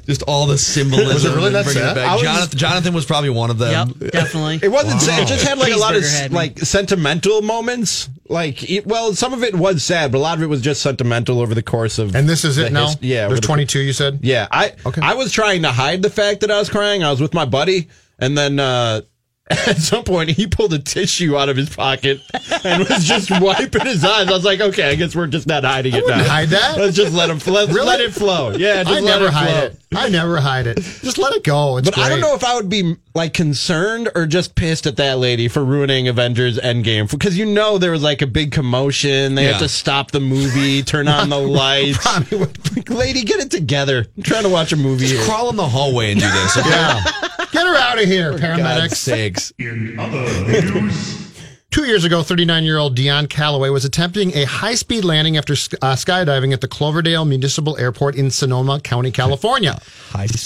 [0.07, 1.13] Just all the symbolism.
[1.13, 1.95] Was it really that bringing it sad?
[1.95, 2.11] back.
[2.13, 3.93] Was- Jonathan, Jonathan was probably one of them.
[3.99, 4.59] Yep, definitely.
[4.63, 4.99] It wasn't.
[4.99, 5.21] sad.
[5.23, 8.09] It just had like a lot of Cheeseburger like sentimental moments.
[8.27, 10.81] Like, it, well, some of it was sad, but a lot of it was just
[10.81, 12.15] sentimental over the course of.
[12.15, 12.87] And this is it now?
[12.87, 14.19] his- yeah, There's the- 22, you said?
[14.23, 15.01] Yeah, I Okay.
[15.03, 17.03] I was trying to hide the fact that I was crying.
[17.03, 19.01] I was with my buddy, and then uh,
[19.51, 22.21] at some point he pulled a tissue out of his pocket
[22.63, 24.27] and was just wiping his eyes.
[24.27, 26.23] I was like, okay, I guess we're just not hiding it now.
[26.23, 26.77] hide that.
[26.77, 27.85] Let's just let him let, Really?
[27.87, 28.51] let it flow.
[28.51, 29.63] Yeah, just I let never it hide flow.
[29.65, 29.77] it.
[29.93, 30.77] I never hide it.
[30.77, 31.77] Just let it go.
[31.77, 34.95] It's but I don't know if I would be like concerned or just pissed at
[34.97, 39.35] that lady for ruining Avengers Endgame because you know there was like a big commotion.
[39.35, 39.51] They Yeah.
[39.51, 42.05] have to stop the movie, turn on the lights.
[42.31, 44.05] Like, lady, get it together.
[44.15, 45.21] I'm trying to watch a movie here.
[45.25, 46.55] Crawl in the hallway and do this.
[46.57, 46.69] Okay?
[46.69, 47.03] Yeah.
[47.51, 48.95] Get her out of here, God's paramedics.
[48.95, 49.51] sakes.
[51.71, 55.53] Two years ago, 39 year old Dion Calloway was attempting a high speed landing after
[55.53, 59.79] uh, skydiving at the Cloverdale Municipal Airport in Sonoma County, California.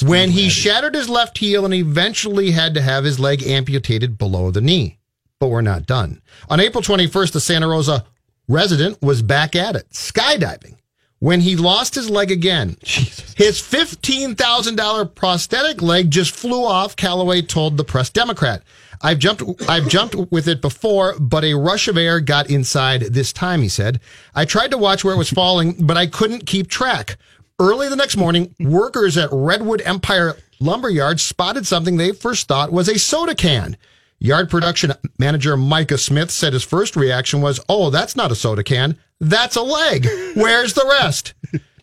[0.05, 4.51] when he shattered his left heel and eventually had to have his leg amputated below
[4.51, 4.99] the knee.
[5.39, 6.21] But we're not done.
[6.47, 8.05] On April 21st, the Santa Rosa
[8.47, 10.77] resident was back at it, skydiving.
[11.19, 17.77] When he lost his leg again, his $15,000 prosthetic leg just flew off, Calloway told
[17.77, 18.63] the Press Democrat.
[19.01, 23.31] I've jumped, I've jumped with it before, but a rush of air got inside this
[23.31, 23.99] time, he said.
[24.33, 27.17] I tried to watch where it was falling, but I couldn't keep track.
[27.59, 32.89] Early the next morning, workers at Redwood Empire Lumberyard spotted something they first thought was
[32.89, 33.77] a soda can.
[34.19, 38.63] Yard production manager Micah Smith said his first reaction was, Oh, that's not a soda
[38.63, 38.97] can.
[39.19, 40.05] That's a leg.
[40.35, 41.33] Where's the rest?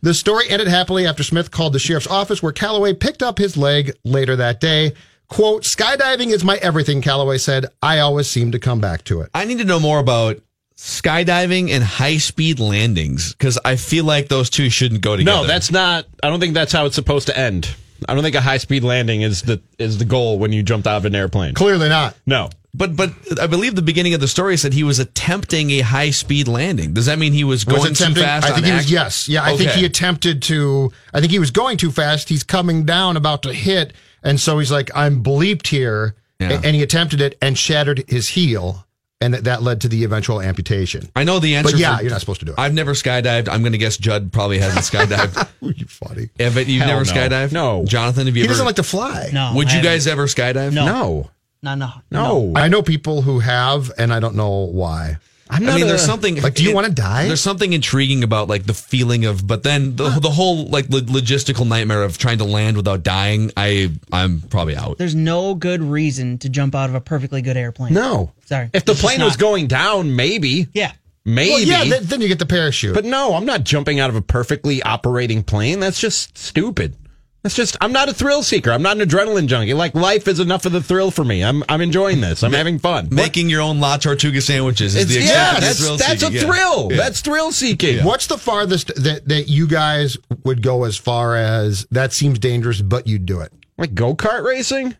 [0.02, 3.56] The story ended happily after Smith called the sheriff's office where Calloway picked up his
[3.56, 4.94] leg later that day.
[5.28, 7.66] Quote, skydiving is my everything, Calloway said.
[7.80, 9.30] I always seem to come back to it.
[9.32, 10.42] I need to know more about
[10.76, 15.42] skydiving and high speed landings because I feel like those two shouldn't go together.
[15.42, 16.06] No, that's not.
[16.22, 17.74] I don't think that's how it's supposed to end.
[18.08, 20.86] I don't think a high speed landing is the is the goal when you jumped
[20.86, 21.54] out of an airplane.
[21.54, 22.16] Clearly not.
[22.26, 22.50] No.
[22.74, 26.10] But but I believe the beginning of the story said he was attempting a high
[26.10, 26.94] speed landing.
[26.94, 28.46] Does that mean he was going Was too fast?
[28.46, 29.28] I think on he was, act- yes.
[29.28, 32.30] Yeah, I think he attempted to, I think he was going too fast.
[32.30, 33.92] He's coming down about to hit.
[34.22, 36.14] And so he's like, I'm bleeped here.
[36.40, 36.60] Yeah.
[36.64, 38.86] And he attempted it and shattered his heel.
[39.20, 41.10] And that- that led to the eventual amputation.
[41.14, 41.72] I know the answer.
[41.72, 42.58] But yeah, for- you're not supposed to do it.
[42.58, 43.48] I've never skydived.
[43.50, 45.46] I'm going to guess Judd probably hasn't skydived.
[45.78, 46.30] you funny.
[46.40, 47.12] Yeah, but you've Hell never no.
[47.20, 47.52] skydived?
[47.52, 47.84] No.
[47.84, 48.52] Jonathan, have you ever He ever?
[48.54, 49.28] doesn't like to fly.
[49.30, 49.52] No.
[49.56, 49.90] Would I you haven't.
[49.92, 50.72] guys ever skydive?
[50.72, 50.86] No.
[50.86, 51.30] No.
[51.62, 52.52] No, no, No.
[52.56, 55.18] I know people who have, and I don't know why.
[55.48, 57.26] I'm I mean, a- there's something Like, do you it- want to die?
[57.28, 61.00] There's something intriguing about like the feeling of, but then the, the whole like lo-
[61.00, 63.52] logistical nightmare of trying to land without dying.
[63.56, 64.98] I I'm probably out.
[64.98, 67.92] There's no good reason to jump out of a perfectly good airplane.
[67.92, 68.32] No.
[68.46, 68.70] Sorry.
[68.72, 70.66] If the plane was going down, maybe.
[70.72, 70.92] Yeah.
[71.24, 71.50] Maybe.
[71.52, 72.94] Well, yeah, then, then you get the parachute.
[72.94, 75.78] But no, I'm not jumping out of a perfectly operating plane.
[75.78, 76.96] That's just stupid.
[77.42, 78.70] That's just I'm not a thrill seeker.
[78.70, 79.74] I'm not an adrenaline junkie.
[79.74, 81.42] Like life is enough of the thrill for me.
[81.42, 82.44] I'm I'm enjoying this.
[82.44, 83.08] I'm having fun.
[83.10, 86.34] Making your own La Tortuga sandwiches is It's, the yeah, that's thrill that's a seeking.
[86.36, 86.40] Yeah.
[86.46, 86.88] thrill.
[86.92, 86.96] Yeah.
[86.98, 88.04] That's thrill seeking.
[88.04, 92.80] What's the farthest that, that you guys would go as far as that seems dangerous,
[92.80, 93.52] but you'd do it?
[93.76, 94.96] Like go kart racing?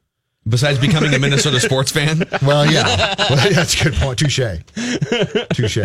[0.49, 3.15] Besides becoming a Minnesota sports fan, Well, yeah.
[3.31, 4.19] well, that's a good point.
[4.19, 4.41] Touche.
[5.55, 5.79] Touche.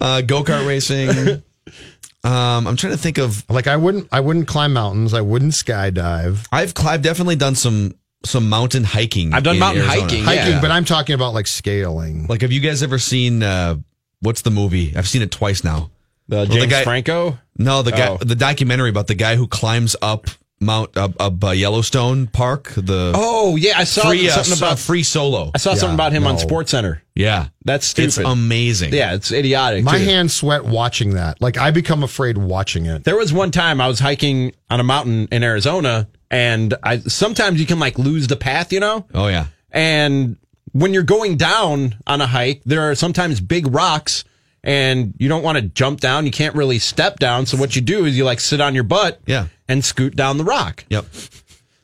[0.00, 1.42] uh, go kart racing.
[2.24, 3.44] Um, I'm trying to think of.
[3.50, 5.12] Like I wouldn't I wouldn't climb mountains.
[5.14, 6.46] I wouldn't skydive.
[6.50, 9.34] I've I've definitely done some some mountain hiking.
[9.34, 10.02] I've done in mountain Arizona.
[10.02, 10.60] hiking, Hiking, Yeah.
[10.62, 12.26] but I'm talking about like scaling.
[12.26, 13.76] Like, have you guys ever seen uh,
[14.20, 14.96] what's the movie?
[14.96, 15.90] I've seen it twice now.
[16.28, 17.38] The Well, James guy- Franco?
[17.58, 18.16] No, the guy, Oh.
[18.16, 20.28] the documentary about the guy who climbs up
[20.60, 22.72] Mount up, up uh, Yellowstone Park.
[22.76, 25.50] The Oh yeah, I saw free uh, something so- about free solo.
[25.54, 26.38] I saw Yeah, something about him on.
[26.38, 27.02] Sports Center.
[27.14, 28.06] Yeah, That's stupid.
[28.08, 28.94] it's amazing.
[28.94, 29.84] yeah, it's idiotic.
[29.84, 30.04] My too.
[30.04, 31.40] hands sweat watching that.
[31.40, 33.04] Like I become afraid watching it.
[33.04, 37.60] There was one time I was hiking on a mountain in Arizona, and I sometimes
[37.60, 39.06] you can like lose the path, you know.
[39.12, 39.46] Oh yeah.
[39.70, 40.36] And
[40.72, 44.24] when you're going down on a hike, there are sometimes big rocks,
[44.62, 46.24] and you don't want to jump down.
[46.26, 47.46] You can't really step down.
[47.46, 49.46] So what you do is you like sit on your butt, Yeah.
[49.68, 50.84] And scoot down the rock.
[50.90, 51.06] Yep.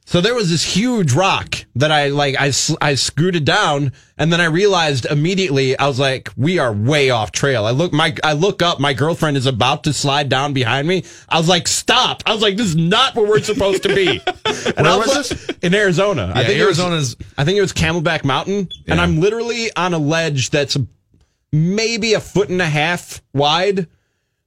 [0.07, 4.41] So there was this huge rock that I like I I scooted down and then
[4.41, 7.65] I realized immediately I was like we are way off trail.
[7.65, 11.05] I look my I look up my girlfriend is about to slide down behind me.
[11.29, 12.25] I was like stop.
[12.27, 14.09] I was like this is not where we're supposed to be.
[14.77, 15.49] and I Where was this?
[15.63, 16.33] In Arizona.
[16.35, 19.71] I Yeah, think it was- Arizona's- I think it was Camelback Mountain and I'm literally
[19.77, 20.77] on a ledge that's
[21.53, 23.87] maybe a foot and a half wide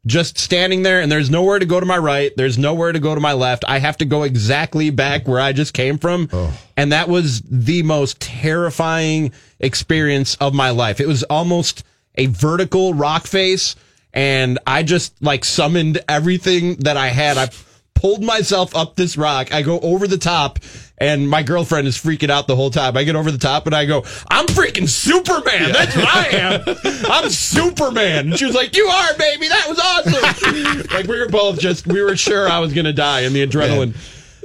[0.05, 2.31] just standing there and there's nowhere to go to my right.
[2.35, 3.63] There's nowhere to go to my left.
[3.67, 6.29] I have to go exactly back where i just came from.
[6.33, 6.57] Oh.
[6.75, 10.99] And that was the most terrifying experience of my life.
[10.99, 11.83] It was almost
[12.15, 13.75] a vertical rock face
[14.13, 17.37] and i just like summoned everything that i had.
[17.37, 17.49] I
[17.95, 19.53] pulled myself up this rock.
[19.53, 20.59] I go over the top
[21.03, 22.95] and my girlfriend is freaking out the whole time.
[22.95, 25.73] I get over the top and I go, I'm freaking Superman.
[25.73, 26.63] That's what I am.
[27.11, 28.29] I'm Superman.
[28.29, 29.49] And she was like, You are, baby.
[29.49, 30.87] That was awesome.
[30.93, 33.45] like we were both just, we were sure I was going to die in the
[33.45, 33.95] adrenaline.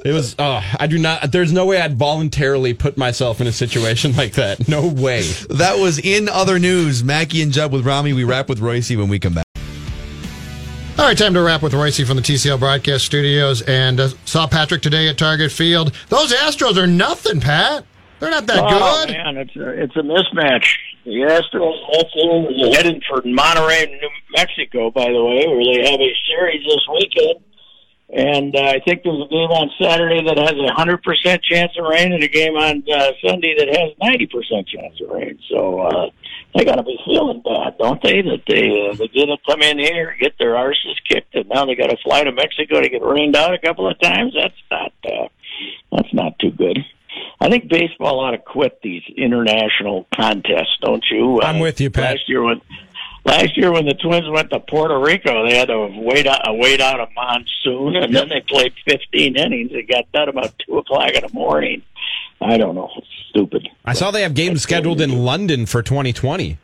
[0.05, 3.53] It was, oh, I do not, there's no way I'd voluntarily put myself in a
[3.53, 4.69] situation like that.
[4.69, 5.23] No way.
[5.51, 7.03] That was in other news.
[7.03, 8.13] Mackey and Judd with Rami.
[8.13, 9.48] We wrap with Reusse when we come back.
[10.99, 13.63] All right, time to wrap with Reusse from the TCL broadcast studios.
[13.63, 15.95] And uh, saw Patrick today at Target Field.
[16.09, 17.85] Those Astros are nothing, Pat.
[18.19, 19.15] They're not that oh, good.
[19.15, 20.67] man, it's a, it's a mismatch.
[21.05, 26.13] The Astros also heading for Monterrey, New Mexico, by the way, where they have a
[26.27, 27.45] series this weekend.
[28.11, 31.71] And uh, I think there's a game on Saturday that has a hundred percent chance
[31.79, 35.39] of rain, and a game on uh, Sunday that has ninety percent chance of rain.
[35.49, 36.11] So uh,
[36.55, 38.23] they got to be feeling bad, don't they?
[38.23, 41.75] That they uh, they didn't come in here, get their arses kicked, and now they
[41.75, 44.35] got to fly to Mexico to get rained out a couple of times.
[44.35, 45.29] That's not uh,
[45.93, 46.79] that's not too good.
[47.41, 51.41] I think baseball ought to quit these international contests, don't you?
[51.43, 52.17] I'm with you, Pat.
[52.17, 52.61] Last year when
[53.25, 56.81] last year when the Twins went to Puerto Rico, they had to wait out wait
[56.81, 59.71] out a monsoon, and then they played 15 innings.
[59.73, 61.83] It got done about two o'clock in the morning.
[62.41, 62.91] I don't know,
[63.39, 63.69] stupid.
[63.85, 66.59] I saw they have games scheduled in London for 2020.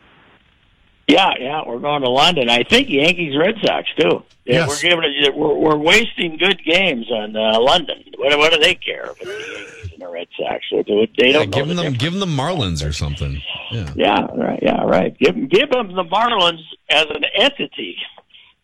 [1.06, 2.48] Yeah, yeah, we're going to London.
[2.48, 4.22] I think Yankees, Red Sox too.
[4.46, 4.68] Yeah, Yes.
[4.82, 5.34] we're giving it.
[5.34, 8.02] We're, we're wasting good games on uh, London.
[8.16, 10.64] What, what do they care if it's the Yankees and the Red Sox?
[10.70, 13.42] They, do- they Yeah, don't know give the them give them the Marlins or something.
[13.70, 13.92] Yeah.
[13.94, 14.58] Yeah, right.
[14.62, 15.16] Yeah, right.
[15.18, 17.96] Give give them the Marlins as an entity.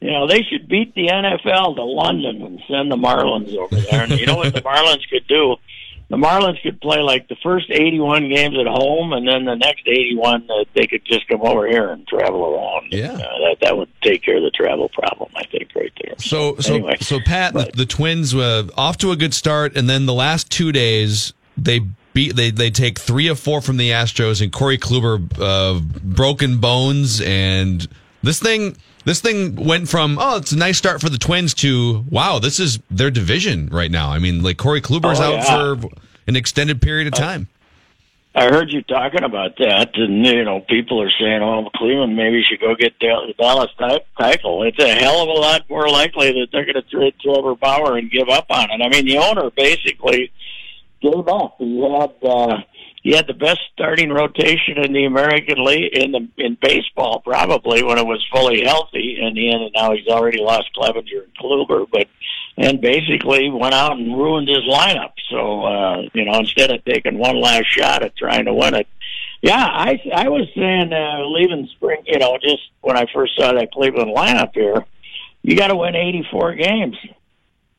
[0.01, 4.03] You know, they should beat the NFL to London and send the Marlins over there.
[4.05, 5.57] And you know what the Marlins could do?
[6.11, 9.87] The Marlins could play like the first 81 games at home, and then the next
[9.87, 12.93] 81 uh, they could just come over here and travel around.
[12.93, 16.15] Yeah, uh, that that would take care of the travel problem, I think, right there.
[16.19, 16.97] So so Anyway.
[17.01, 20.51] so Pat, the, the Twins were off to a good start, and then the last
[20.51, 21.81] two days they
[22.13, 26.59] beat they they take three of four from the Astros, and Corey Kluber uh, broken
[26.59, 27.87] bones, and
[28.25, 32.05] this thing this thing went from oh it's a nice start for the Twins to
[32.11, 34.11] wow this is their division right now.
[34.11, 35.75] I mean like Corey Kluber's Oh, out yeah.
[35.75, 35.89] for
[36.27, 37.49] an extended period of time.
[38.33, 42.45] I heard you talking about that, and you know, people are saying, "Oh, Cleveland maybe
[42.45, 46.47] should go get the Dallas Keuchel." It's a hell of a lot more likely that
[46.53, 48.81] they're going to trade Trevor Bauer and give up on it.
[48.81, 50.31] I mean, the owner basically
[51.03, 51.57] gave up.
[51.59, 52.59] He had uh,
[53.03, 57.83] he had the best starting rotation in the American League in the in baseball, probably
[57.83, 59.17] when it was fully healthy.
[59.17, 62.09] The end, and now he's already lost Clevinger and Kluber, but
[62.59, 65.13] and basically went out and ruined his lineup.
[65.31, 68.87] So uh, you know, instead of taking one last shot at trying to win it,
[69.41, 72.03] yeah, I I was saying uh, leaving spring.
[72.05, 74.85] You know, just when I first saw that Cleveland lineup here,
[75.43, 76.97] you got to win 84 games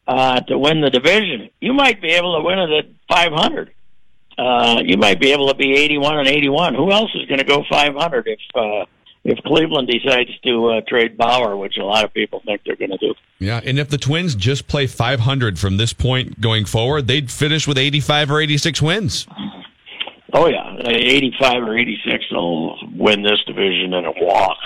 [0.08, 1.50] uh, to win the division.
[1.60, 3.72] You might be able to win it at 500.
[4.38, 6.76] Uh, you might be able to be 81 and 81.
[6.76, 8.86] Who else is going to go 500 if uh,
[9.24, 12.92] if Cleveland decides to uh, trade Bauer, which a lot of people think they're going
[12.92, 13.14] to do?
[13.40, 17.68] Yeah, and if the Twins just play 500 from this point going forward, they'd finish
[17.68, 19.28] with 85 or 86 wins.
[20.34, 24.58] Oh yeah, eighty-five or eighty-six will win this division in a walk.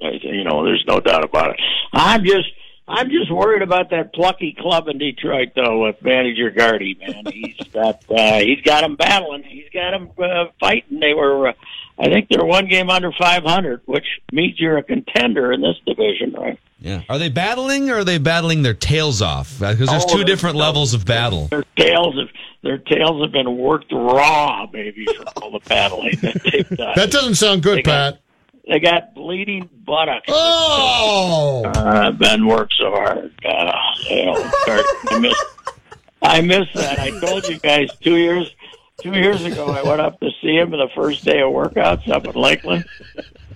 [0.00, 1.60] You know, there's no doubt about it.
[1.92, 2.48] I'm just,
[2.88, 6.98] I'm just worried about that plucky club in Detroit, though, with manager Gardy.
[7.00, 9.44] Man, he's got, uh, he's got them battling.
[9.44, 10.98] He's got them uh, fighting.
[11.00, 11.52] They were, uh,
[11.98, 16.32] I think, they're one game under 500, which means you're a contender in this division,
[16.32, 16.58] right?
[16.80, 17.02] Yeah.
[17.08, 19.60] Are they battling or are they battling their tails off?
[19.60, 21.46] Because there's Oh, two they're- different levels of battle.
[21.46, 22.28] Their tails have,
[22.62, 26.92] their tails have been worked raw, baby, from all the battling that they've done.
[26.96, 28.21] That doesn't sound good, They got- Pat.
[28.68, 30.26] They got bleeding buttocks.
[30.28, 33.32] Oh, uh, Ben worked so hard.
[33.44, 33.72] Uh,
[34.08, 34.52] you know,
[35.10, 35.44] I miss,
[36.22, 37.00] I miss that.
[37.00, 38.54] I told you guys two years,
[39.00, 42.24] two years ago, I went up to see him the first day of workouts up
[42.24, 42.84] in Lakeland,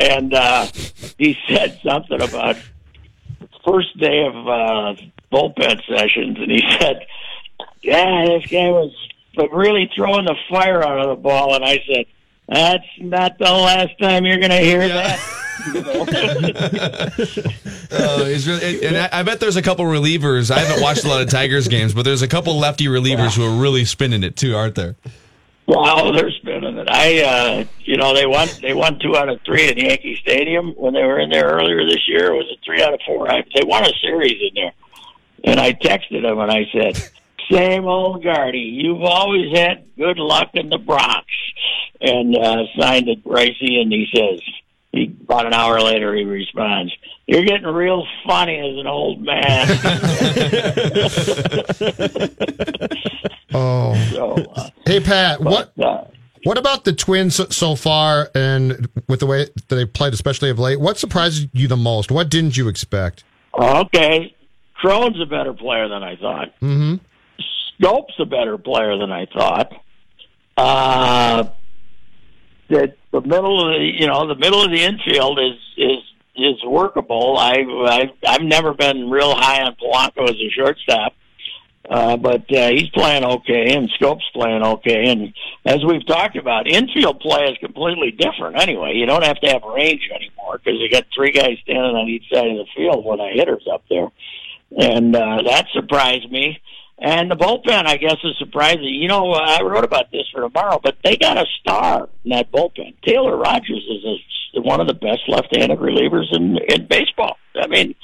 [0.00, 0.66] and uh,
[1.18, 2.56] he said something about
[3.64, 4.94] first day of uh,
[5.32, 7.06] bullpen sessions, and he said,
[7.80, 8.92] "Yeah, this guy was
[9.52, 12.06] really throwing the fire out of the ball," and I said.
[12.48, 15.20] That's not the last time you're going to hear that.
[17.88, 20.50] Oh, he's really, and I, I bet there's a couple relievers.
[20.50, 23.44] I haven't watched a lot of Tigers games, but there's a couple lefty relievers who
[23.44, 24.96] are really spinning it too, aren't there?
[25.66, 26.88] Wow, they're spinning it.
[26.90, 28.48] I, uh, you know, they won.
[28.60, 31.84] They won two out of three in Yankee Stadium when they were in there earlier
[31.86, 32.32] this year.
[32.32, 33.30] It was a three out of four.
[33.30, 34.72] I, they won a series in there,
[35.44, 37.10] and I texted him and I said,
[37.50, 38.58] "Same old Gardy.
[38.58, 41.26] You've always had good luck in the Bronx."
[42.00, 44.40] And uh, signed it, Ricey, and he says,
[44.92, 46.92] he about an hour later he responds,
[47.26, 49.68] "You're getting real funny as an old man."
[53.56, 53.94] Oh.
[54.12, 56.04] so, uh, Hey, Pat, what uh,
[56.44, 60.58] what about the Twins so- far and with the way that they played, especially of
[60.58, 60.80] late?
[60.80, 62.10] What surprised you the most?
[62.10, 63.24] What didn't you expect?
[63.58, 64.34] Okay,
[64.74, 66.48] Cron's a better player than I thought.
[66.60, 66.96] Mm-hmm.
[67.80, 69.72] Schoop's a better player than I thought.
[70.56, 71.44] Uh,
[72.68, 75.98] the the middle of the you know the middle of the infield is is
[76.36, 77.36] is workable.
[77.38, 81.14] I, I I've never been real high on Polanco as a shortstop.
[81.88, 85.08] Uh, but uh, he's playing okay, and Schoop's playing okay.
[85.08, 85.32] And
[85.64, 88.60] as we've talked about, infield play is completely different.
[88.60, 92.08] Anyway, you don't have to have range anymore because you got three guys standing on
[92.08, 94.08] each side of the field when a hitter's up there,
[94.76, 96.60] and uh, that surprised me.
[96.98, 98.84] And the bullpen, I guess, is surprising.
[98.84, 102.50] You know, I wrote about this for tomorrow, but they got a star in that
[102.50, 102.94] bullpen.
[103.04, 104.04] Taylor Rogers is
[104.56, 107.36] a, one of the best left-handed relievers in in baseball.
[107.54, 107.94] I mean,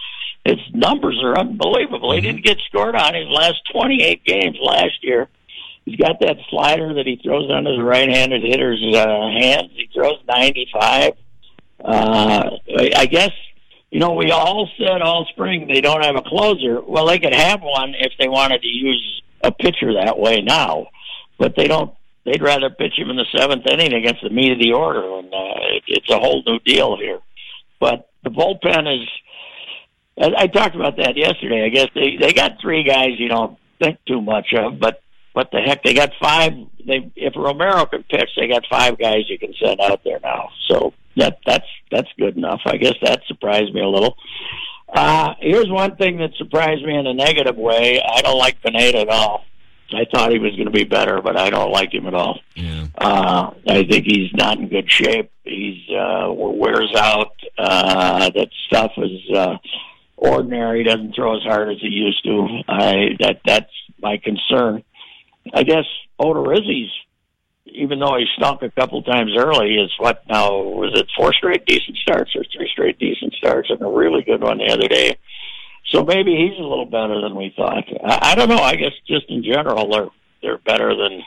[0.45, 2.13] his numbers are unbelievable.
[2.13, 5.29] He didn't get scored on his last 28 games last year.
[5.87, 9.07] He's got that slider that he throws on his right-handed hitter's uh,
[9.41, 9.71] hands.
[9.75, 11.15] He throws 95.
[11.83, 13.33] Uh, I I guess
[13.93, 16.81] you know we all said all spring they don't have a closer.
[16.81, 20.87] Well, they could have one if they wanted to use a pitcher that way now,
[21.39, 21.95] but they don't.
[22.25, 25.27] They'd rather pitch him in the seventh inning against the meat of the order, and
[25.27, 27.19] uh, it, it's a whole new deal here.
[27.81, 29.09] But the bullpen is.
[30.19, 31.65] I, I talked about that yesterday.
[31.67, 35.03] I guess they they got three guys you don't think too much of, but
[35.35, 35.83] what the heck?
[35.83, 36.53] They got five.
[36.87, 40.49] They if Romero can pitch, they got five guys you can send out there now.
[40.69, 42.61] So that that's that's good enough.
[42.67, 44.17] I guess that surprised me a little.
[44.93, 48.01] Uh, here's one thing that surprised me in a negative way.
[48.03, 49.45] I don't like Pineda at all.
[49.95, 52.41] I thought he was going to be better, but I don't like him at all.
[52.97, 55.31] Uh, I think he's not in good shape.
[55.45, 57.33] He's uh, wears out.
[57.59, 59.57] Uh, that stuff is uh,
[60.17, 60.79] ordinary.
[60.79, 62.63] He doesn't throw as hard as he used to.
[62.69, 64.83] I that that's my concern.
[65.53, 65.85] I guess
[66.21, 66.91] Odorizzi's,
[67.75, 71.67] even though he stunk a couple times early, is what now was it four straight
[71.67, 75.17] decent starts or three straight decent starts and a really good one the other day.
[75.91, 77.85] So maybe he's a little better than we thought.
[78.05, 78.59] I, I don't know.
[78.59, 80.09] I guess just in general, they're
[80.43, 81.23] they're better than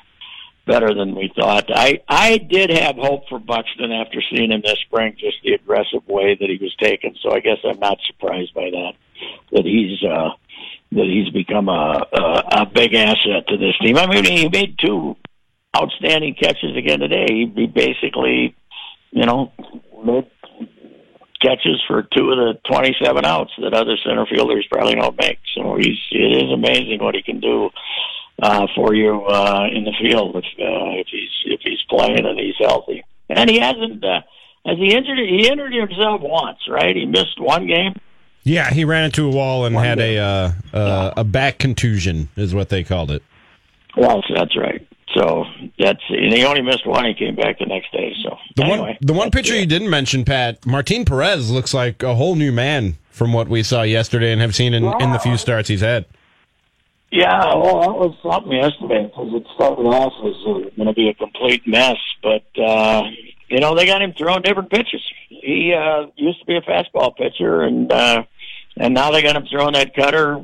[0.65, 1.69] better than we thought.
[1.73, 6.07] I I did have hope for Buxton after seeing him this spring, just the aggressive
[6.07, 7.15] way that he was taken.
[7.21, 8.93] So I guess I'm not surprised by that.
[9.51, 10.29] That he's uh,
[10.91, 13.97] that he's become a, a a big asset to this team.
[13.97, 15.15] I mean, he made two
[15.75, 17.25] outstanding catches again today.
[17.27, 18.55] He, he basically,
[19.11, 19.51] you know,
[20.03, 20.29] made
[21.41, 25.39] catches for two of the 27 outs that other center fielders probably don't make.
[25.55, 27.69] So he's it is amazing what he can do
[28.41, 32.39] uh, for you uh, in the field if uh, if he's if he's playing and
[32.39, 33.03] he's healthy.
[33.29, 34.03] And he hasn't.
[34.03, 34.21] Uh,
[34.65, 35.19] has he injured?
[35.19, 36.95] He injured himself once, right?
[36.95, 37.93] He missed one game.
[38.43, 42.29] Yeah, he ran into a wall and One had a uh, uh, a back contusion,
[42.35, 43.23] is what they called it.
[43.97, 44.87] Well, that's right.
[45.13, 45.45] So
[45.77, 47.05] that's and he only missed one.
[47.05, 48.13] He came back the next day.
[48.23, 52.03] So The anyway, one, the one pitcher you didn't mention, Pat, Martin Perez looks like
[52.03, 55.19] a whole new man from what we saw yesterday and have seen in, in the
[55.19, 56.05] few starts he's had.
[57.11, 61.07] Yeah, well, that was something yesterday because it started off as uh, going to be
[61.07, 63.03] a complete mess, but uh,
[63.47, 65.01] you know they got him throwing different pitches.
[65.29, 68.23] He uh, used to be a fastball pitcher, and uh,
[68.75, 70.43] and now they got him throwing that cutter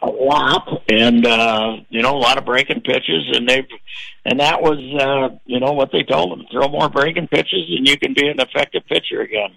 [0.00, 3.66] a lot, and uh, you know a lot of breaking pitches, and they've
[4.24, 7.86] and that was uh, you know what they told him: throw more breaking pitches, and
[7.86, 9.50] you can be an effective pitcher again.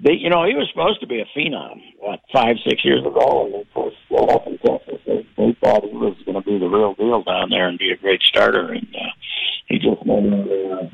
[0.00, 3.46] They, you know, he was supposed to be a phenom, what, five, six years ago,
[3.46, 6.58] and of course, well, up in Texas, they, they thought he was going to be
[6.58, 9.12] the real deal down there and be a great starter, and uh,
[9.66, 10.42] he just never
[10.74, 10.88] uh,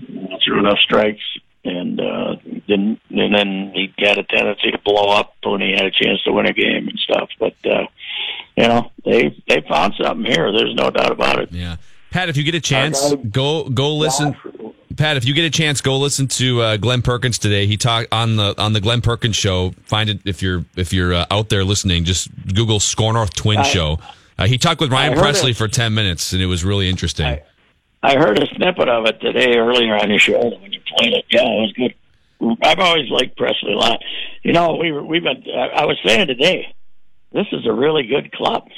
[0.45, 1.25] threw enough strikes,
[1.65, 2.37] and uh,
[2.67, 6.23] didn't, and then he had a tendency to blow up when he had a chance
[6.25, 7.31] to win a game and stuff.
[7.41, 7.87] But uh,
[8.59, 10.51] you know, they they found something here.
[10.51, 11.53] There's no doubt about it.
[11.53, 11.77] Yeah.
[12.11, 14.35] Pat, if you get a chance, go go listen.
[14.97, 17.67] Pat, if you get a chance, go listen to uh, Glenn Perkins today.
[17.67, 19.71] He talked on the on the Glenn Perkins show.
[19.85, 22.03] Find it if you're if you're uh, out there listening.
[22.05, 23.99] Just Google SKOR North Twin I- Show.
[24.37, 25.57] Uh, he talked with Ryan Pressly it.
[25.57, 27.39] for ten minutes, and it was really interesting.
[28.03, 31.25] I heard a snippet of it today earlier on your show when you played it.
[31.31, 31.95] Yeah, it was good.
[32.63, 34.01] I've always liked Pressly a lot.
[34.43, 35.45] You know, we were we've been.
[35.55, 36.75] I I was saying today,
[37.33, 38.69] this is a really good club.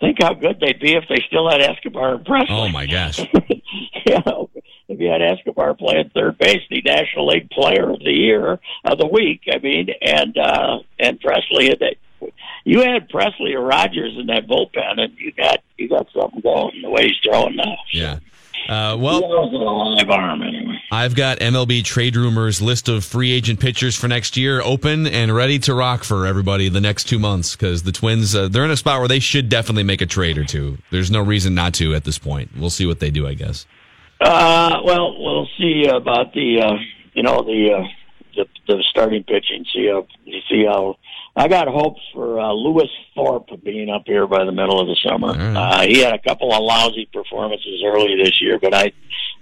[0.00, 2.46] Think how good they'd be if they still had Escobar and Pressly.
[2.50, 3.18] oh my gosh!
[3.50, 4.48] you know,
[4.88, 8.98] if you had Escobar playing third base, the National League Player of the Year of
[8.98, 9.42] the week.
[9.52, 12.32] I mean, and uh, and Pressly, and they,
[12.64, 16.80] you had Pressly or Rogers in that bullpen, and you got you got something going
[16.82, 17.76] the way he's throwing now.
[17.92, 18.18] Yeah.
[18.68, 20.78] Uh, well, live arm anyway.
[20.90, 25.34] I've got MLB trade rumors list of free agent pitchers for next year open and
[25.34, 28.70] ready to rock for everybody the next two months because the Twins uh, they're in
[28.70, 30.76] a spot where they should definitely make a trade or two.
[30.90, 32.50] There's no reason not to at this point.
[32.56, 33.66] We'll see what they do, I guess.
[34.20, 36.76] Uh, well, we'll see about the uh,
[37.14, 37.84] you know the uh,
[38.36, 39.64] the, the starting pitching.
[39.72, 40.98] See how you see how
[41.38, 44.96] I got hopes for uh, Lewis Thorpe being up here by the middle of the
[45.08, 45.30] summer.
[45.30, 48.92] Uh, he had a couple of lousy performances early this year, but I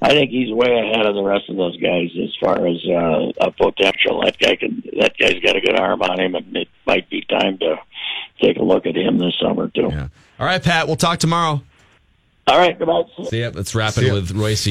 [0.02, 3.32] I think he's way ahead of the rest of those guys as far as uh,
[3.40, 4.22] a potential.
[4.22, 4.82] That guy can.
[5.00, 7.76] That guy's got a good arm on him, and it might be time to
[8.42, 9.88] take a look at him this summer too.
[9.90, 10.08] Yeah.
[10.38, 10.86] All right, Pat.
[10.86, 11.62] We'll talk tomorrow.
[12.46, 13.02] All right, goodbye.
[13.30, 13.50] See ya.
[13.54, 14.68] Let's wrap it with Royce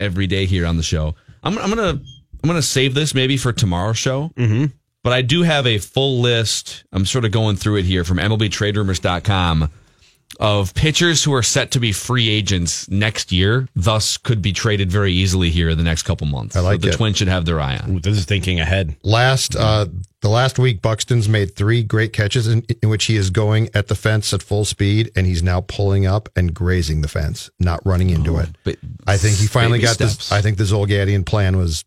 [0.00, 1.14] every day here on the show.
[1.42, 2.00] I'm, I'm gonna
[2.42, 4.30] I'm gonna save this maybe for tomorrow's show.
[4.36, 4.66] Mm-hmm.
[5.04, 6.82] But I do have a full list.
[6.90, 9.70] I'm sort of going through it here from MLBTradeRumors.com
[10.40, 14.90] of pitchers who are set to be free agents next year, thus could be traded
[14.90, 16.56] very easily here in the next couple months.
[16.56, 16.94] I like the it.
[16.94, 18.00] Twins should have their eye on.
[18.00, 18.96] This is thinking ahead.
[19.02, 19.86] Last uh,
[20.22, 23.88] the last week, Buxton's made three great catches in, in which he is going at
[23.88, 27.84] the fence at full speed, and he's now pulling up and grazing the fence, not
[27.84, 28.48] running into it.
[28.64, 28.76] But
[29.06, 30.16] I think he finally got steps.
[30.16, 30.32] this.
[30.32, 31.84] I think the Zulgadian plan was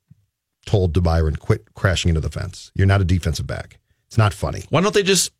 [0.68, 2.72] told to Byron, quit crashing into the fence.
[2.76, 3.80] You're not a defensive back.
[4.07, 4.63] It's not funny.
[4.70, 5.32] Why don't they just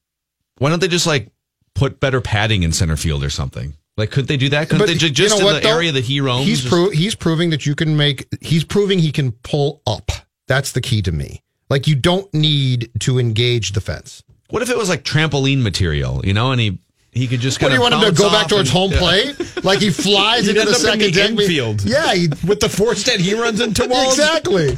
[0.58, 1.32] why don't they just like
[1.76, 3.76] put better padding in center field or something?
[3.98, 4.68] Like could they do that?
[4.70, 5.76] Couldn't But they ju- you just know in what, the though?
[5.76, 6.46] area that he roams?
[6.46, 8.28] He's just- pro- he's proving that you can make.
[8.42, 10.12] He's proving he can pull up.
[10.48, 11.42] That's the key to me.
[11.70, 14.24] Like you don't need to engage the fence.
[14.50, 16.80] What if it was like trampoline material, you know, and he
[17.12, 18.92] he could just What kind do you want him to go back towards and- home
[18.92, 19.00] Yeah.
[19.00, 19.36] plate?
[19.64, 21.30] Like he flies into the up in second the deck.
[21.32, 21.82] infield.
[21.86, 24.14] Yeah, he, With the force that he runs into walls.
[24.20, 24.78] exactly.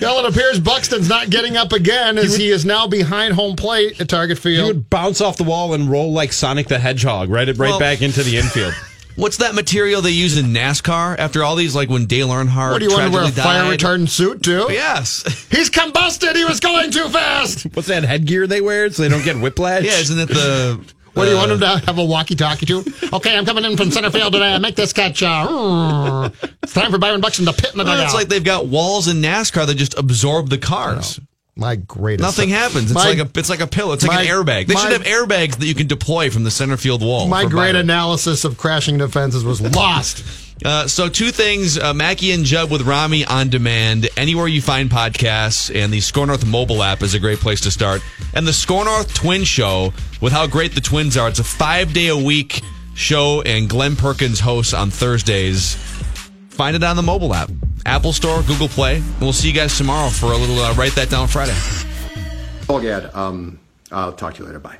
[0.00, 4.00] Well, it appears Buxton's not getting up again as he, is now behind home plate
[4.00, 4.52] at Target Field.
[4.52, 4.68] He Field.
[4.76, 8.00] would bounce off the wall and roll like Sonic the Hedgehog, right, right Well- back
[8.02, 8.74] into the infield.
[9.16, 12.78] What's that material they use in NASCAR after all these like when Dale Earnhardt What
[12.78, 13.80] do you want to wear a tragically fire died?
[13.80, 14.66] retardant suit too?
[14.70, 15.24] Yes.
[15.50, 16.36] He's combusted.
[16.36, 17.64] He was going too fast.
[17.74, 19.82] What's that headgear they wear so they don't get whiplash?
[19.82, 20.80] Yeah, isn't it the
[21.18, 22.84] What do you uh, want him to have a walkie-talkie to?
[23.12, 24.54] Okay, I'm coming in from center field today.
[24.54, 25.22] I make this catch.
[25.22, 26.30] Uh,
[26.62, 28.04] it's time for Byron Buxton to pit in the Well, dugout.
[28.06, 31.18] it's like they've got walls in NASCAR that just absorb the cars.
[31.58, 32.22] My greatest.
[32.22, 32.84] Nothing happens.
[32.90, 33.92] It's My- like a it's like a pillow.
[33.92, 34.68] It's like my- an airbag.
[34.68, 37.26] They my- should have airbags that you can deploy from the center field wall.
[37.26, 37.76] My great Byron.
[37.76, 40.22] analysis of crashing defenses was lost.
[40.64, 44.90] Uh, so two things: uh, Mackey and Judd with Rami on demand anywhere you find
[44.90, 48.02] podcasts, and the SKOR North mobile app is a great place to start.
[48.34, 51.28] And the SKOR North Twin Show with how great the Twins are.
[51.28, 52.60] It's a five day a week
[52.96, 55.76] show, and Glenn Perkins hosts on Thursdays.
[56.58, 57.48] Find it on the mobile app,
[57.86, 58.96] Apple Store, Google Play.
[58.96, 61.54] And we'll see you guys tomorrow for a little uh, write that down Friday.
[62.68, 63.60] Oh, Gad, um,
[63.92, 64.58] I'll talk to you later.
[64.58, 64.76] Bye.